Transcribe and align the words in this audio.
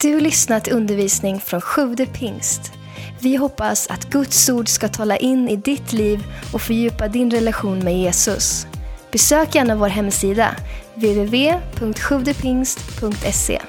Du 0.00 0.20
lyssnat 0.20 0.64
till 0.64 0.72
undervisning 0.72 1.40
från 1.40 1.60
Sjude 1.60 2.06
pingst. 2.06 2.72
Vi 3.20 3.36
hoppas 3.36 3.86
att 3.86 4.10
Guds 4.10 4.48
ord 4.48 4.68
ska 4.68 4.88
tala 4.88 5.16
in 5.16 5.48
i 5.48 5.56
ditt 5.56 5.92
liv 5.92 6.24
och 6.52 6.62
fördjupa 6.62 7.08
din 7.08 7.30
relation 7.30 7.78
med 7.78 7.98
Jesus. 7.98 8.66
Besök 9.12 9.54
gärna 9.54 9.76
vår 9.76 9.88
hemsida, 9.88 10.56
www.sjuvdepingst.se. 10.94 13.62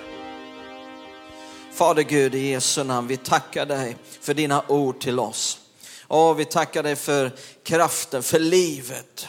Fader 1.73 2.03
Gud, 2.03 2.35
i 2.35 2.49
Jesu 2.49 2.83
namn, 2.83 3.07
vi 3.07 3.17
tackar 3.17 3.65
dig 3.65 3.97
för 4.21 4.33
dina 4.33 4.63
ord 4.67 4.99
till 4.99 5.19
oss. 5.19 5.59
Och 6.01 6.39
vi 6.39 6.45
tackar 6.45 6.83
dig 6.83 6.95
för 6.95 7.31
kraften, 7.63 8.23
för 8.23 8.39
livet 8.39 9.27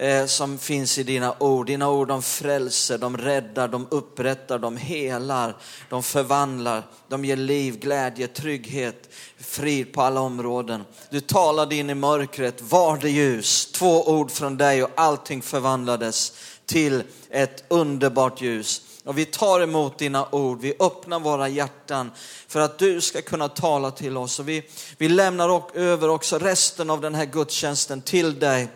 eh, 0.00 0.26
som 0.26 0.58
finns 0.58 0.98
i 0.98 1.02
dina 1.02 1.34
ord. 1.38 1.66
Dina 1.66 1.90
ord 1.90 2.08
de 2.08 2.22
frälser, 2.22 2.98
de 2.98 3.16
räddar, 3.16 3.68
de 3.68 3.86
upprättar, 3.90 4.58
de 4.58 4.76
helar, 4.76 5.56
de 5.88 6.02
förvandlar, 6.02 6.86
de 7.08 7.24
ger 7.24 7.36
liv, 7.36 7.78
glädje, 7.78 8.26
trygghet, 8.26 9.08
frid 9.38 9.92
på 9.92 10.02
alla 10.02 10.20
områden. 10.20 10.84
Du 11.10 11.20
talade 11.20 11.76
in 11.76 11.90
i 11.90 11.94
mörkret, 11.94 12.62
var 12.62 12.96
det 12.96 13.10
ljus, 13.10 13.72
två 13.72 14.08
ord 14.08 14.30
från 14.30 14.56
dig 14.56 14.82
och 14.82 14.90
allting 14.94 15.42
förvandlades 15.42 16.32
till 16.66 17.02
ett 17.30 17.64
underbart 17.68 18.40
ljus. 18.40 18.82
Och 19.04 19.18
vi 19.18 19.24
tar 19.24 19.60
emot 19.60 19.98
dina 19.98 20.28
ord, 20.30 20.60
vi 20.60 20.74
öppnar 20.80 21.20
våra 21.20 21.48
hjärtan 21.48 22.10
för 22.48 22.60
att 22.60 22.78
du 22.78 23.00
ska 23.00 23.22
kunna 23.22 23.48
tala 23.48 23.90
till 23.90 24.16
oss. 24.16 24.38
Och 24.38 24.48
vi, 24.48 24.62
vi 24.98 25.08
lämnar 25.08 25.78
över 25.78 26.08
också 26.08 26.38
resten 26.38 26.90
av 26.90 27.00
den 27.00 27.14
här 27.14 27.24
gudstjänsten 27.24 28.02
till 28.02 28.38
dig 28.38 28.68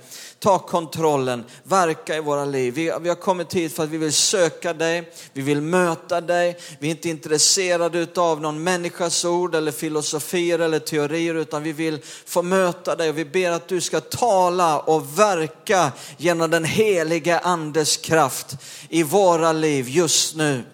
ta 0.45 0.59
kontrollen, 0.59 1.45
verka 1.63 2.17
i 2.17 2.21
våra 2.21 2.45
liv. 2.45 2.75
Vi, 2.75 2.93
vi 3.01 3.09
har 3.09 3.17
kommit 3.17 3.55
hit 3.55 3.77
för 3.77 3.85
att 3.85 3.89
vi 3.89 3.99
vill 3.99 4.13
söka 4.13 4.73
dig, 4.73 5.13
vi 5.33 5.43
vill 5.43 5.61
möta 5.61 6.21
dig. 6.21 6.59
Vi 6.79 6.87
är 6.87 6.91
inte 6.91 7.09
intresserade 7.09 8.07
av 8.17 8.41
någon 8.41 8.63
människas 8.63 9.25
ord 9.25 9.55
eller 9.55 9.73
filosofier 9.73 10.59
eller 10.59 10.79
teorier, 10.79 11.35
utan 11.35 11.63
vi 11.63 11.73
vill 11.73 12.01
få 12.27 12.43
möta 12.43 12.97
dig 12.97 13.09
och 13.09 13.19
vi 13.19 13.25
ber 13.25 13.51
att 13.51 13.69
du 13.69 13.81
ska 13.81 14.01
tala 14.01 14.81
och 14.81 15.19
verka 15.19 15.93
genom 16.17 16.51
den 16.51 16.65
heliga 16.65 17.39
andes 17.39 17.97
kraft 17.97 18.57
i 18.89 19.03
våra 19.03 19.53
liv 19.53 19.89
just 19.89 20.37
nu. 20.37 20.65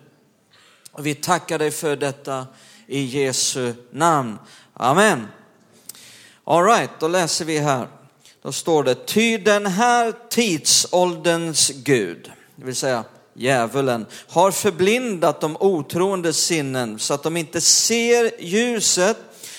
Och 0.92 1.06
vi 1.06 1.14
tackar 1.14 1.58
dig 1.58 1.70
för 1.70 1.96
detta 1.96 2.46
i 2.86 3.00
Jesu 3.00 3.74
namn. 3.90 4.38
Amen. 4.74 5.28
All 6.44 6.64
right, 6.64 6.90
då 6.98 7.08
läser 7.08 7.44
vi 7.44 7.58
här. 7.58 7.99
Då 8.42 8.52
står 8.52 8.84
det, 8.84 9.06
ty 9.06 9.38
den 9.38 9.66
här 9.66 10.14
tidsålderns 10.30 11.70
Gud, 11.70 12.30
det 12.56 12.64
vill 12.64 12.76
säga 12.76 13.04
djävulen, 13.34 14.06
har 14.28 14.50
förblindat 14.50 15.40
de 15.40 15.56
otroende 15.56 16.32
sinnen 16.32 16.98
så 16.98 17.14
att 17.14 17.22
de 17.22 17.36
inte 17.36 17.60
ser 17.60 18.42
ljuset 18.42 19.16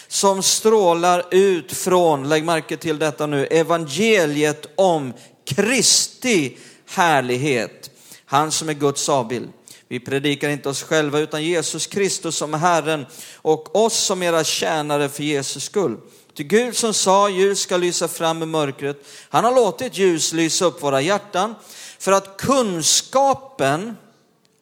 som 0.08 0.44
strålar 0.44 1.26
ut 1.32 1.72
från, 1.72 2.30
lägg 2.30 2.44
märke 2.44 2.78
till 2.78 3.00
detta 3.00 3.26
nu, 3.26 3.46
evangeliet 3.46 4.66
om 4.76 5.14
Kristi 5.46 6.58
härlighet. 6.86 7.92
Han 8.26 8.52
som 8.52 8.70
är 8.70 8.74
Guds 8.74 9.10
avbild. 9.10 9.50
Vi 9.88 10.00
predikar 10.00 10.50
inte 10.50 10.70
oss 10.70 10.84
själva 10.84 11.20
utan 11.20 11.44
Jesus 11.44 11.88
Kristus 11.88 12.36
som 12.36 12.54
Herren 12.54 13.06
och 13.36 13.76
oss 13.76 13.94
som 13.94 14.24
era 14.24 14.44
tjänare 14.44 15.10
för 15.10 15.24
Jesus 15.24 15.64
skull. 15.64 15.98
Till 16.36 16.48
Gud 16.48 16.78
som 16.78 16.94
sa 16.94 17.30
ljus 17.30 17.60
ska 17.60 17.78
lysa 17.78 18.08
fram 18.08 18.44
i 18.44 18.46
mörkret, 18.46 19.06
han 19.30 19.44
har 19.44 19.56
låtit 19.56 19.98
ljus 19.98 20.34
lysa 20.34 20.66
upp 20.66 20.84
våra 20.84 21.02
hjärtan 21.02 21.56
för 22.00 22.12
att 22.12 22.38
kunskapen 22.38 23.98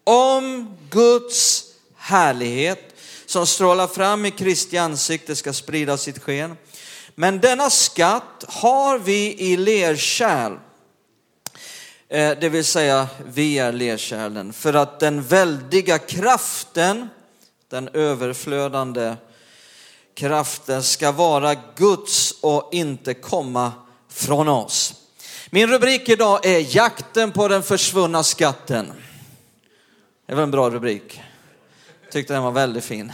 om 0.03 0.77
Guds 0.89 1.65
härlighet 1.95 2.95
som 3.25 3.47
strålar 3.47 3.87
fram 3.87 4.25
i 4.25 4.31
Kristi 4.31 4.77
ansikte 4.77 5.35
ska 5.35 5.53
sprida 5.53 5.97
sitt 5.97 6.19
sken. 6.19 6.57
Men 7.15 7.39
denna 7.39 7.69
skatt 7.69 8.45
har 8.47 8.99
vi 8.99 9.35
i 9.39 9.57
lerkärl, 9.57 10.53
eh, 12.09 12.37
det 12.41 12.49
vill 12.49 12.65
säga 12.65 13.07
vi 13.25 13.59
är 13.59 13.71
lerkärlen, 13.71 14.53
för 14.53 14.73
att 14.73 14.99
den 14.99 15.23
väldiga 15.23 15.97
kraften, 15.97 17.09
den 17.69 17.89
överflödande 17.93 19.15
kraften 20.19 20.83
ska 20.83 21.11
vara 21.11 21.55
Guds 21.75 22.35
och 22.41 22.69
inte 22.71 23.13
komma 23.13 23.71
från 24.09 24.47
oss. 24.47 24.93
Min 25.49 25.69
rubrik 25.69 26.09
idag 26.09 26.45
är 26.45 26.75
jakten 26.75 27.31
på 27.31 27.47
den 27.47 27.63
försvunna 27.63 28.23
skatten. 28.23 28.93
Det 30.27 30.35
var 30.35 30.43
en 30.43 30.51
bra 30.51 30.69
rubrik. 30.69 31.21
Tyckte 32.11 32.33
den 32.33 32.43
var 32.43 32.51
väldigt 32.51 32.83
fin. 32.83 33.11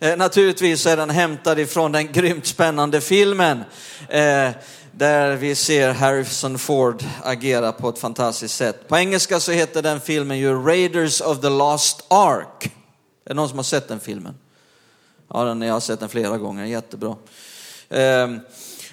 Eh, 0.00 0.16
naturligtvis 0.16 0.86
är 0.86 0.96
den 0.96 1.10
hämtad 1.10 1.58
ifrån 1.58 1.92
den 1.92 2.12
grymt 2.12 2.46
spännande 2.46 3.00
filmen 3.00 3.64
eh, 4.08 4.50
där 4.92 5.36
vi 5.36 5.54
ser 5.54 5.92
Harrison 5.92 6.58
Ford 6.58 7.04
agera 7.22 7.72
på 7.72 7.88
ett 7.88 7.98
fantastiskt 7.98 8.56
sätt. 8.56 8.88
På 8.88 8.96
engelska 8.96 9.40
så 9.40 9.52
heter 9.52 9.82
den 9.82 10.00
filmen 10.00 10.38
ju 10.38 10.62
Raiders 10.62 11.20
of 11.20 11.40
the 11.40 11.48
Lost 11.48 12.04
Ark. 12.08 12.64
Är 13.24 13.28
det 13.28 13.34
någon 13.34 13.48
som 13.48 13.58
har 13.58 13.64
sett 13.64 13.88
den 13.88 14.00
filmen? 14.00 14.34
Ja, 15.34 15.44
den, 15.44 15.62
jag 15.62 15.72
har 15.72 15.80
sett 15.80 16.00
den 16.00 16.08
flera 16.08 16.38
gånger, 16.38 16.64
jättebra. 16.64 17.16
Ehm, 17.88 18.40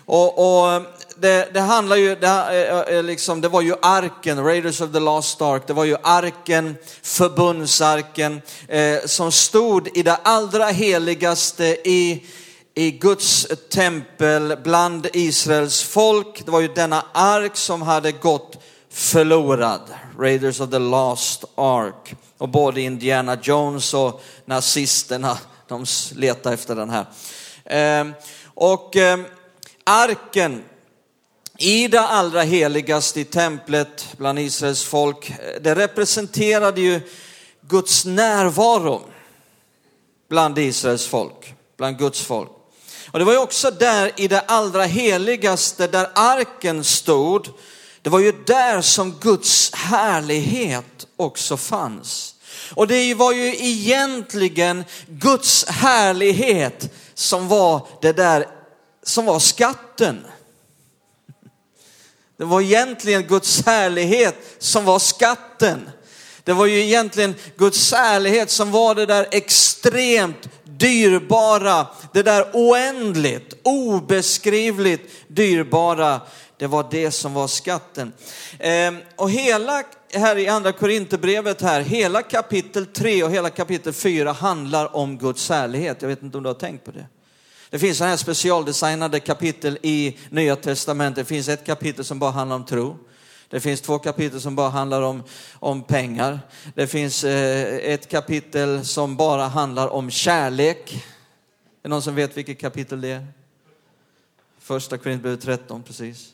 och, 0.06 0.40
och 0.40 0.82
det, 1.16 1.54
det, 1.54 1.60
handlar 1.60 1.96
ju, 1.96 2.16
det, 2.16 2.28
eh, 2.28 2.78
eh, 2.78 2.98
eh, 2.98 3.04
liksom, 3.04 3.42
det 3.42 3.48
var 3.48 3.62
ju 3.62 3.76
arken, 3.82 4.44
Raiders 4.44 4.82
of 4.82 4.92
the 4.92 5.00
Lost 5.00 5.42
Ark, 5.42 5.64
det 5.68 5.74
var 5.74 5.84
ju 5.84 5.98
arken, 6.04 6.76
förbundsarken, 7.02 8.42
eh, 8.68 8.98
som 9.06 9.32
stod 9.32 9.98
i 9.98 10.04
det 10.04 10.16
allra 10.24 10.66
heligaste 10.66 11.64
i, 11.84 12.26
i 12.74 12.92
Guds 12.92 13.48
tempel 13.70 14.58
bland 14.64 15.08
Israels 15.14 15.84
folk. 15.84 16.46
Det 16.46 16.52
var 16.52 16.62
ju 16.62 16.68
denna 16.68 17.06
ark 17.12 17.56
som 17.56 17.82
hade 17.82 18.12
gått 18.12 18.58
förlorad, 18.90 19.82
Raiders 20.20 20.60
of 20.60 20.70
the 20.70 20.80
Lost 20.80 21.44
Ark. 21.56 22.16
Och 22.38 22.50
både 22.50 22.82
Indiana 22.82 23.38
Jones 23.44 23.94
och 23.94 24.24
nazisterna 24.46 25.38
de 25.68 25.86
letar 26.16 26.54
efter 26.54 26.76
den 26.76 26.90
här. 26.90 27.06
Ehm, 27.66 28.14
och 28.46 28.96
ehm, 28.96 29.26
arken 29.84 30.64
i 31.58 31.88
det 31.88 32.02
allra 32.02 32.42
heligaste 32.42 33.20
i 33.20 33.26
templet 33.26 34.08
bland 34.18 34.40
Israels 34.40 34.84
folk, 34.84 35.30
eh, 35.30 35.36
det 35.62 35.76
representerade 35.76 36.82
ju 36.82 37.02
Guds 37.62 38.06
närvaro 38.06 39.02
bland 40.30 40.58
Israels 40.58 41.08
folk, 41.08 41.54
bland 41.78 41.98
Guds 41.98 42.22
folk. 42.22 42.50
Och 43.12 43.20
det 43.20 43.26
var 43.26 43.34
ju 43.34 43.40
också 43.40 43.72
där 43.72 44.12
i 44.16 44.28
det 44.28 44.40
allra 44.40 44.84
heligaste 44.84 45.88
där 45.88 46.10
arken 46.14 46.84
stod, 46.84 47.50
det 48.02 48.10
var 48.10 48.20
ju 48.20 48.32
där 48.46 48.82
som 48.82 49.12
Guds 49.22 49.74
härlighet 49.74 51.08
också 51.18 51.58
fanns. 51.58 52.33
Och 52.76 52.88
det 52.88 53.14
var 53.14 53.34
ju 53.34 53.46
egentligen 53.46 54.84
Guds 55.08 55.66
härlighet 55.66 56.94
som 57.14 57.48
var 57.48 57.88
det 58.02 58.12
där, 58.12 58.48
som 59.04 59.26
var 59.26 59.40
skatten. 59.40 60.26
Det 62.38 62.46
var 62.46 62.62
egentligen 62.62 63.24
Guds 63.24 63.66
härlighet 63.66 64.36
som 64.60 64.86
var 64.86 65.00
skatten. 65.00 65.90
Det 66.44 66.54
var 66.54 66.66
ju 66.66 66.82
egentligen 66.82 67.36
Guds 67.58 67.92
härlighet 67.92 68.52
som 68.52 68.72
var 68.72 68.96
det 68.96 69.06
där 69.06 69.28
extremt 69.32 70.50
dyrbara, 70.64 71.88
det 72.14 72.24
där 72.24 72.50
oändligt, 72.54 73.54
obeskrivligt 73.64 75.12
dyrbara. 75.28 76.22
Det 76.58 76.68
var 76.68 76.88
det 76.92 77.12
som 77.12 77.34
var 77.34 77.48
skatten. 77.48 78.14
Ehm, 78.60 78.98
och 79.16 79.32
hela 79.32 79.84
här 80.14 80.38
i 80.38 80.48
andra 80.48 80.72
Korinthierbrevet 80.72 81.62
här, 81.62 81.82
hela 81.82 82.22
kapitel 82.22 82.86
3 82.86 83.24
och 83.24 83.32
hela 83.32 83.50
kapitel 83.50 83.94
4 83.94 84.32
handlar 84.32 84.96
om 84.96 85.18
Guds 85.18 85.50
härlighet. 85.50 86.02
Jag 86.02 86.10
vet 86.10 86.24
inte 86.24 86.38
om 86.38 86.44
du 86.44 86.50
har 86.50 86.54
tänkt 86.54 86.86
på 86.86 86.92
det. 86.92 87.06
Det 87.70 87.80
finns 87.80 87.98
sådana 87.98 88.10
här 88.10 88.18
specialdesignade 88.18 89.20
kapitel 89.20 89.78
i 89.82 90.18
Nya 90.30 90.56
Testamentet. 90.56 91.28
Det 91.28 91.36
finns 91.36 91.50
ett 91.50 91.66
kapitel 91.66 92.06
som 92.06 92.20
bara 92.20 92.32
handlar 92.32 92.56
om 92.56 92.66
tro. 92.66 92.98
Det 93.50 93.60
finns 93.60 93.82
två 93.82 94.00
kapitel 94.00 94.42
som 94.42 94.56
bara 94.56 94.70
handlar 94.70 95.02
om, 95.02 95.24
om 95.54 95.84
pengar. 95.84 96.40
Det 96.76 96.88
finns 96.88 97.24
eh, 97.24 97.94
ett 97.94 98.10
kapitel 98.10 98.86
som 98.86 99.16
bara 99.16 99.48
handlar 99.48 99.88
om 99.88 100.12
kärlek. 100.12 100.94
Är 100.94 101.00
det 101.82 101.90
någon 101.90 102.02
som 102.02 102.16
vet 102.16 102.38
vilket 102.38 102.60
kapitel 102.60 103.02
det 103.02 103.10
är? 103.10 103.28
Första 104.60 104.98
Korinthierbrevet 104.98 105.42
13, 105.42 105.84
precis. 105.84 106.33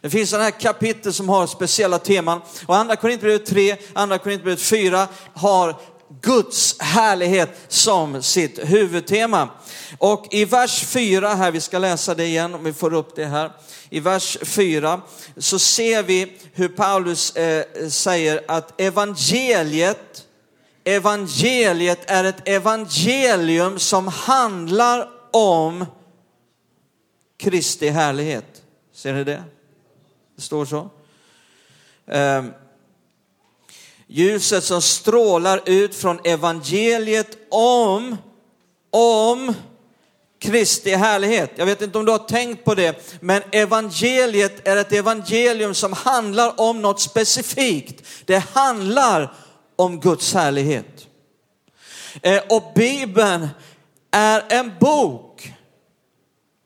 Det 0.00 0.10
finns 0.10 0.30
sådana 0.30 0.44
här 0.44 0.60
kapitel 0.60 1.12
som 1.12 1.28
har 1.28 1.46
speciella 1.46 1.98
teman. 1.98 2.40
Och 2.66 2.76
andra 2.76 2.96
Korinthierbrevet 2.96 3.46
3, 3.46 3.76
andra 3.92 4.18
Korinthierbrevet 4.18 4.62
4 4.62 5.08
har 5.34 5.76
Guds 6.20 6.80
härlighet 6.80 7.50
som 7.68 8.22
sitt 8.22 8.58
huvudtema. 8.62 9.48
Och 9.98 10.26
i 10.30 10.44
vers 10.44 10.84
4 10.84 11.28
här, 11.34 11.50
vi 11.50 11.60
ska 11.60 11.78
läsa 11.78 12.14
det 12.14 12.24
igen 12.24 12.54
om 12.54 12.64
vi 12.64 12.72
får 12.72 12.94
upp 12.94 13.16
det 13.16 13.26
här. 13.26 13.52
I 13.90 14.00
vers 14.00 14.38
4 14.42 15.00
så 15.36 15.58
ser 15.58 16.02
vi 16.02 16.38
hur 16.52 16.68
Paulus 16.68 17.36
eh, 17.36 17.64
säger 17.88 18.44
att 18.48 18.80
evangeliet 18.80 20.24
evangeliet 20.88 22.10
är 22.10 22.24
ett 22.24 22.48
evangelium 22.48 23.78
som 23.78 24.08
handlar 24.08 25.08
om 25.30 25.86
Kristi 27.38 27.88
härlighet. 27.88 28.62
Ser 28.92 29.14
ni 29.14 29.24
det? 29.24 29.44
Det 30.38 30.42
står 30.42 30.64
så. 30.64 30.90
Ehm, 32.06 32.52
ljuset 34.06 34.64
som 34.64 34.82
strålar 34.82 35.62
ut 35.66 35.94
från 35.94 36.20
evangeliet 36.24 37.38
om, 37.50 38.16
om 38.90 39.54
Kristi 40.38 40.94
härlighet. 40.94 41.50
Jag 41.56 41.66
vet 41.66 41.82
inte 41.82 41.98
om 41.98 42.04
du 42.04 42.12
har 42.12 42.18
tänkt 42.18 42.64
på 42.64 42.74
det, 42.74 43.18
men 43.20 43.42
evangeliet 43.52 44.68
är 44.68 44.76
ett 44.76 44.92
evangelium 44.92 45.74
som 45.74 45.92
handlar 45.92 46.60
om 46.60 46.82
något 46.82 47.00
specifikt. 47.00 48.04
Det 48.24 48.38
handlar 48.38 49.34
om 49.76 50.00
Guds 50.00 50.34
härlighet. 50.34 51.06
Ehm, 52.22 52.40
och 52.48 52.72
Bibeln 52.74 53.48
är 54.10 54.44
en 54.48 54.72
bok 54.80 55.52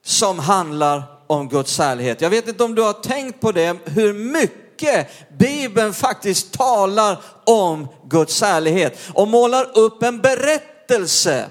som 0.04 0.38
handlar 0.38 1.21
om 1.26 1.48
Guds 1.48 1.78
härlighet. 1.78 2.20
Jag 2.20 2.30
vet 2.30 2.48
inte 2.48 2.64
om 2.64 2.74
du 2.74 2.82
har 2.82 2.92
tänkt 2.92 3.40
på 3.40 3.52
det, 3.52 3.76
hur 3.84 4.12
mycket 4.12 5.08
Bibeln 5.38 5.94
faktiskt 5.94 6.52
talar 6.52 7.20
om 7.46 7.88
Guds 8.08 8.40
härlighet 8.40 8.98
och 9.14 9.28
målar 9.28 9.78
upp 9.78 10.02
en 10.02 10.20
berättelse 10.20 11.50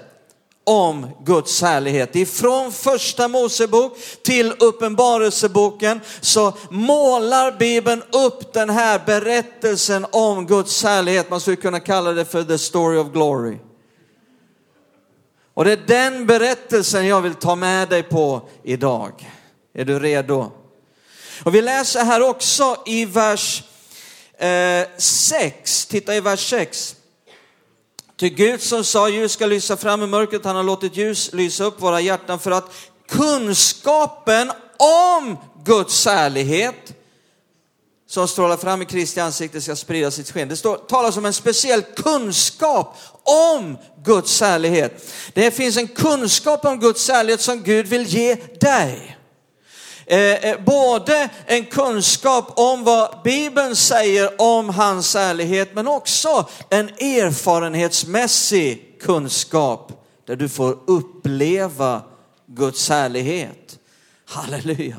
om 0.64 1.08
Guds 1.24 1.62
härlighet. 1.62 2.16
Ifrån 2.16 2.72
första 2.72 3.28
Mosebok 3.28 3.98
till 4.22 4.52
uppenbarelseboken 4.58 6.00
så 6.20 6.52
målar 6.70 7.52
Bibeln 7.58 8.02
upp 8.12 8.52
den 8.52 8.70
här 8.70 9.02
berättelsen 9.06 10.06
om 10.10 10.46
Guds 10.46 10.84
härlighet. 10.84 11.30
Man 11.30 11.40
skulle 11.40 11.56
kunna 11.56 11.80
kalla 11.80 12.12
det 12.12 12.24
för 12.24 12.44
the 12.44 12.58
story 12.58 12.98
of 12.98 13.12
glory. 13.12 13.58
Och 15.54 15.64
det 15.64 15.72
är 15.72 15.86
den 15.86 16.26
berättelsen 16.26 17.06
jag 17.06 17.20
vill 17.20 17.34
ta 17.34 17.54
med 17.54 17.88
dig 17.88 18.02
på 18.02 18.42
idag. 18.62 19.28
Är 19.74 19.84
du 19.84 19.98
redo? 19.98 20.52
Och 21.44 21.54
vi 21.54 21.62
läser 21.62 22.04
här 22.04 22.22
också 22.22 22.76
i 22.86 23.04
vers 23.04 23.62
6, 24.96 25.32
eh, 25.32 25.90
titta 25.90 26.16
i 26.16 26.20
vers 26.20 26.50
6. 26.50 26.96
Ty 28.16 28.28
Gud 28.28 28.62
som 28.62 28.84
sa 28.84 29.08
ljus 29.08 29.32
ska 29.32 29.46
lysa 29.46 29.76
fram 29.76 30.02
i 30.02 30.06
mörkret, 30.06 30.44
han 30.44 30.56
har 30.56 30.62
låtit 30.62 30.96
ljus 30.96 31.32
lysa 31.32 31.64
upp 31.64 31.82
våra 31.82 32.00
hjärtan 32.00 32.38
för 32.38 32.50
att 32.50 32.72
kunskapen 33.08 34.52
om 34.76 35.36
Guds 35.64 36.06
härlighet 36.06 36.94
som 38.08 38.28
strålar 38.28 38.56
fram 38.56 38.82
i 38.82 38.84
Kristi 38.84 39.20
ansikte 39.20 39.60
ska 39.60 39.76
sprida 39.76 40.10
sitt 40.10 40.30
sken. 40.30 40.48
Det 40.48 40.56
står, 40.56 40.76
talas 40.76 41.16
om 41.16 41.26
en 41.26 41.32
speciell 41.32 41.82
kunskap 41.82 42.96
om 43.22 43.78
Guds 44.04 44.40
härlighet. 44.40 45.12
Det 45.34 45.50
finns 45.50 45.76
en 45.76 45.88
kunskap 45.88 46.64
om 46.64 46.80
Guds 46.80 47.08
härlighet 47.08 47.40
som 47.40 47.62
Gud 47.62 47.86
vill 47.86 48.06
ge 48.06 48.36
dig. 48.60 49.18
Eh, 50.06 50.18
eh, 50.18 50.60
både 50.64 51.28
en 51.46 51.64
kunskap 51.64 52.58
om 52.58 52.84
vad 52.84 53.18
Bibeln 53.24 53.76
säger 53.76 54.40
om 54.40 54.68
hans 54.68 55.16
ärlighet, 55.16 55.74
men 55.74 55.88
också 55.88 56.48
en 56.70 56.88
erfarenhetsmässig 56.88 58.98
kunskap 59.00 60.06
där 60.26 60.36
du 60.36 60.48
får 60.48 60.78
uppleva 60.86 62.02
Guds 62.46 62.88
härlighet. 62.88 63.78
Halleluja. 64.24 64.96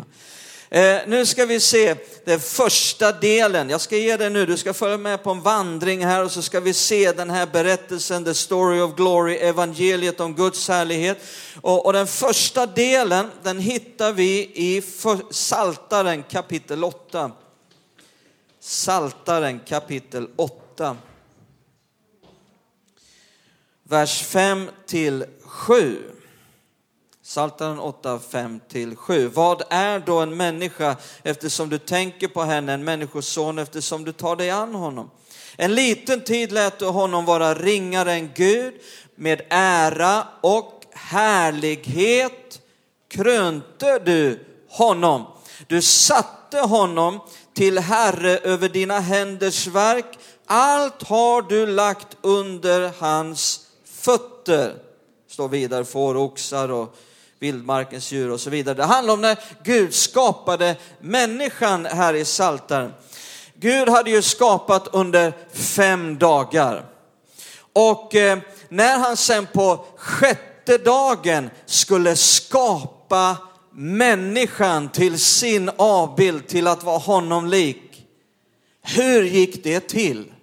Eh, 0.74 1.02
nu 1.08 1.26
ska 1.26 1.46
vi 1.46 1.60
se 1.60 1.96
den 2.26 2.40
första 2.40 3.12
delen. 3.12 3.70
Jag 3.70 3.82
ska 3.82 3.98
ge 3.98 4.18
dig 4.18 4.30
nu, 4.30 4.46
du 4.46 4.58
ska 4.58 4.74
följa 4.74 4.98
med 4.98 5.24
på 5.24 5.32
en 5.32 5.42
vandring 5.42 6.06
här 6.06 6.24
och 6.24 6.32
så 6.32 6.42
ska 6.42 6.60
vi 6.60 6.74
se 6.74 7.12
den 7.12 7.30
här 7.30 7.46
berättelsen, 7.46 8.26
the 8.26 8.34
story 8.34 8.82
of 8.82 8.96
glory, 8.96 9.36
evangeliet 9.36 10.20
om 10.20 10.36
Guds 10.36 10.68
härlighet. 10.68 11.18
Och, 11.62 11.86
och 11.86 11.94
den 11.94 12.08
första 12.08 12.66
delen, 12.66 13.32
den 13.44 13.60
hittar 13.60 14.12
vi 14.12 14.52
i 14.54 14.82
Saltaren 15.32 16.24
kapitel 16.24 16.84
8. 16.84 17.32
Saltaren 18.60 19.60
kapitel 19.60 20.28
8. 20.36 20.98
Vers 23.84 24.24
5 24.24 24.70
till 24.86 25.26
7. 25.44 25.98
Psaltaren 27.24 27.80
8, 27.80 28.20
5-7. 28.32 29.28
Vad 29.34 29.64
är 29.70 30.00
då 30.00 30.20
en 30.20 30.38
människa 30.38 30.96
eftersom 31.24 31.70
du 31.70 31.78
tänker 31.78 32.28
på 32.28 32.44
henne, 32.44 32.74
en 32.74 32.84
människoson 32.84 33.60
eftersom 33.60 34.04
du 34.04 34.12
tar 34.12 34.36
dig 34.36 34.50
an 34.50 34.76
honom? 34.76 35.12
En 35.58 35.76
liten 35.76 36.24
tid 36.24 36.52
lät 36.52 36.80
du 36.80 36.86
honom 36.86 37.26
vara 37.26 37.54
ringare 37.54 38.14
än 38.14 38.30
Gud, 38.36 38.74
med 39.16 39.42
ära 39.50 40.28
och 40.42 40.84
härlighet 40.92 42.62
krönte 43.10 44.00
du 44.00 44.46
honom. 44.70 45.26
Du 45.68 45.82
satte 45.82 46.60
honom 46.60 47.20
till 47.54 47.80
herre 47.80 48.38
över 48.38 48.70
dina 48.70 49.00
händers 49.00 49.68
verk. 49.68 50.20
Allt 50.46 51.04
har 51.04 51.42
du 51.42 51.68
lagt 51.68 52.18
under 52.22 52.92
hans 52.98 53.68
fötter. 53.86 54.76
Står 55.28 55.50
vidare 55.50 55.86
får, 55.86 56.18
oxar 56.18 56.72
och 56.72 56.96
vildmarkens 57.44 58.12
djur 58.12 58.32
och 58.32 58.40
så 58.40 58.50
vidare. 58.50 58.76
Det 58.76 58.84
handlar 58.84 59.14
om 59.14 59.22
när 59.22 59.38
Gud 59.64 59.94
skapade 59.94 60.76
människan 61.00 61.86
här 61.86 62.14
i 62.14 62.26
Saltaren. 62.26 62.94
Gud 63.56 63.90
hade 63.90 64.10
ju 64.10 64.22
skapat 64.22 64.88
under 64.92 65.34
fem 65.54 66.18
dagar. 66.18 66.86
Och 67.74 68.16
eh, 68.16 68.40
när 68.70 68.98
han 68.98 69.18
sen 69.18 69.48
på 69.54 69.86
sjätte 69.96 70.78
dagen 70.78 71.50
skulle 71.66 72.16
skapa 72.16 73.38
människan 73.74 74.90
till 74.90 75.20
sin 75.20 75.72
avbild, 75.76 76.48
till 76.48 76.68
att 76.68 76.84
vara 76.84 76.98
honom 76.98 77.48
lik. 77.48 78.06
Hur 78.82 79.24
gick 79.24 79.64
det 79.64 79.88
till? 79.88 80.34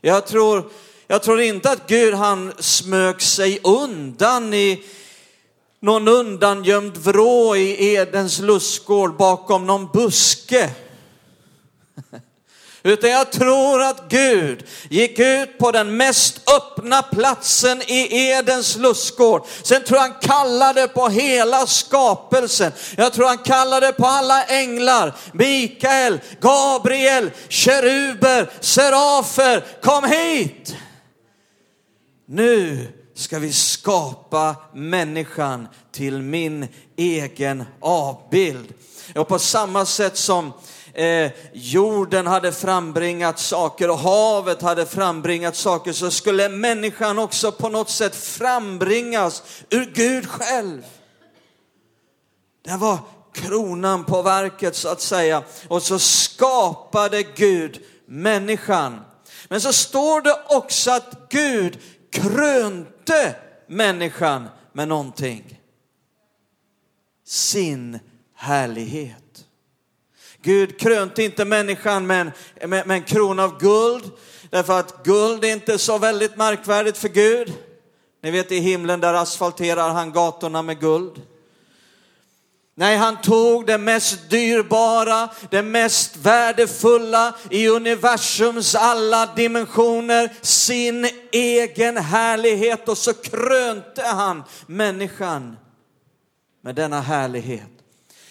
Jag 0.00 0.26
tror, 0.26 0.70
jag 1.06 1.22
tror 1.22 1.40
inte 1.40 1.70
att 1.70 1.86
Gud 1.86 2.14
han 2.14 2.52
smög 2.58 3.22
sig 3.22 3.60
undan 3.62 4.54
i, 4.54 4.84
någon 5.80 6.08
undangömd 6.08 6.96
vrå 6.96 7.56
i 7.56 7.94
Edens 7.94 8.38
lustgård 8.38 9.16
bakom 9.16 9.66
någon 9.66 9.88
buske. 9.92 10.70
Utan 12.82 13.10
jag 13.10 13.32
tror 13.32 13.82
att 13.82 14.08
Gud 14.08 14.64
gick 14.90 15.18
ut 15.18 15.58
på 15.58 15.72
den 15.72 15.96
mest 15.96 16.50
öppna 16.50 17.02
platsen 17.02 17.82
i 17.82 18.28
Edens 18.28 18.76
lustgård. 18.76 19.46
Sen 19.62 19.84
tror 19.84 19.96
jag 19.96 20.02
han 20.08 20.20
kallade 20.20 20.88
på 20.88 21.08
hela 21.08 21.66
skapelsen. 21.66 22.72
Jag 22.96 23.12
tror 23.12 23.26
han 23.26 23.38
kallade 23.38 23.92
på 23.92 24.06
alla 24.06 24.44
änglar, 24.44 25.14
Mikael, 25.32 26.20
Gabriel, 26.40 27.30
keruber, 27.48 28.50
serafer, 28.60 29.64
kom 29.82 30.04
hit. 30.04 30.76
Nu 32.26 32.86
ska 33.18 33.38
vi 33.38 33.52
skapa 33.52 34.56
människan 34.74 35.68
till 35.92 36.22
min 36.22 36.68
egen 36.96 37.64
avbild. 37.80 38.74
Och 39.14 39.28
på 39.28 39.38
samma 39.38 39.86
sätt 39.86 40.16
som 40.16 40.52
eh, 40.92 41.30
jorden 41.52 42.26
hade 42.26 42.52
frambringat 42.52 43.38
saker 43.38 43.90
och 43.90 43.98
havet 43.98 44.62
hade 44.62 44.86
frambringat 44.86 45.56
saker 45.56 45.92
så 45.92 46.10
skulle 46.10 46.48
människan 46.48 47.18
också 47.18 47.52
på 47.52 47.68
något 47.68 47.90
sätt 47.90 48.16
frambringas 48.16 49.42
ur 49.70 49.92
Gud 49.94 50.28
själv. 50.28 50.82
Det 52.64 52.76
var 52.76 52.98
kronan 53.32 54.04
på 54.04 54.22
verket 54.22 54.76
så 54.76 54.88
att 54.88 55.00
säga. 55.00 55.42
Och 55.68 55.82
så 55.82 55.98
skapade 55.98 57.22
Gud 57.22 57.80
människan. 58.06 59.00
Men 59.48 59.60
så 59.60 59.72
står 59.72 60.20
det 60.20 60.40
också 60.48 60.90
att 60.90 61.28
Gud 61.28 61.78
krönte 62.10 63.36
människan 63.66 64.48
med 64.72 64.88
någonting. 64.88 65.60
Sin 67.24 67.98
härlighet. 68.34 69.44
Gud 70.42 70.80
krönte 70.80 71.22
inte 71.22 71.44
människan 71.44 72.06
med 72.06 72.32
en, 72.54 72.70
med, 72.70 72.86
med 72.86 72.94
en 72.94 73.02
krona 73.02 73.44
av 73.44 73.60
guld, 73.60 74.10
därför 74.50 74.80
att 74.80 75.04
guld 75.04 75.44
är 75.44 75.52
inte 75.52 75.78
så 75.78 75.98
väldigt 75.98 76.36
märkvärdigt 76.36 76.98
för 76.98 77.08
Gud. 77.08 77.52
Ni 78.22 78.30
vet 78.30 78.52
i 78.52 78.58
himlen 78.58 79.00
där 79.00 79.14
asfalterar 79.14 79.90
han 79.90 80.12
gatorna 80.12 80.62
med 80.62 80.80
guld. 80.80 81.22
Nej, 82.78 82.96
han 82.96 83.20
tog 83.20 83.66
det 83.66 83.78
mest 83.78 84.30
dyrbara, 84.30 85.28
det 85.50 85.62
mest 85.62 86.16
värdefulla 86.16 87.34
i 87.50 87.68
universums 87.68 88.74
alla 88.74 89.26
dimensioner, 89.36 90.32
sin 90.40 91.08
egen 91.32 91.96
härlighet 91.96 92.88
och 92.88 92.98
så 92.98 93.14
krönte 93.14 94.02
han 94.02 94.44
människan 94.66 95.56
med 96.62 96.74
denna 96.74 97.00
härlighet. 97.00 97.70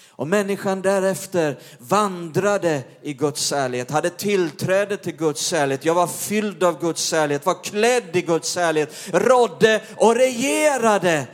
Och 0.10 0.28
människan 0.28 0.82
därefter 0.82 1.60
vandrade 1.80 2.84
i 3.02 3.14
Guds 3.14 3.52
härlighet, 3.52 3.92
hade 3.92 4.10
tillträde 4.10 4.98
till 4.98 5.16
Guds 5.16 5.52
härlighet, 5.52 5.86
Jag 5.86 5.94
var 5.94 6.08
fylld 6.08 6.64
av 6.64 6.82
Guds 6.82 7.12
härlighet, 7.12 7.46
var 7.46 7.64
klädd 7.64 8.16
i 8.16 8.22
Guds 8.22 8.56
härlighet, 8.56 8.94
rådde 9.14 9.82
och 9.96 10.16
regerade 10.16 11.28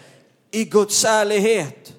i 0.52 0.66
Guds 0.66 1.04
härlighet. 1.04 1.93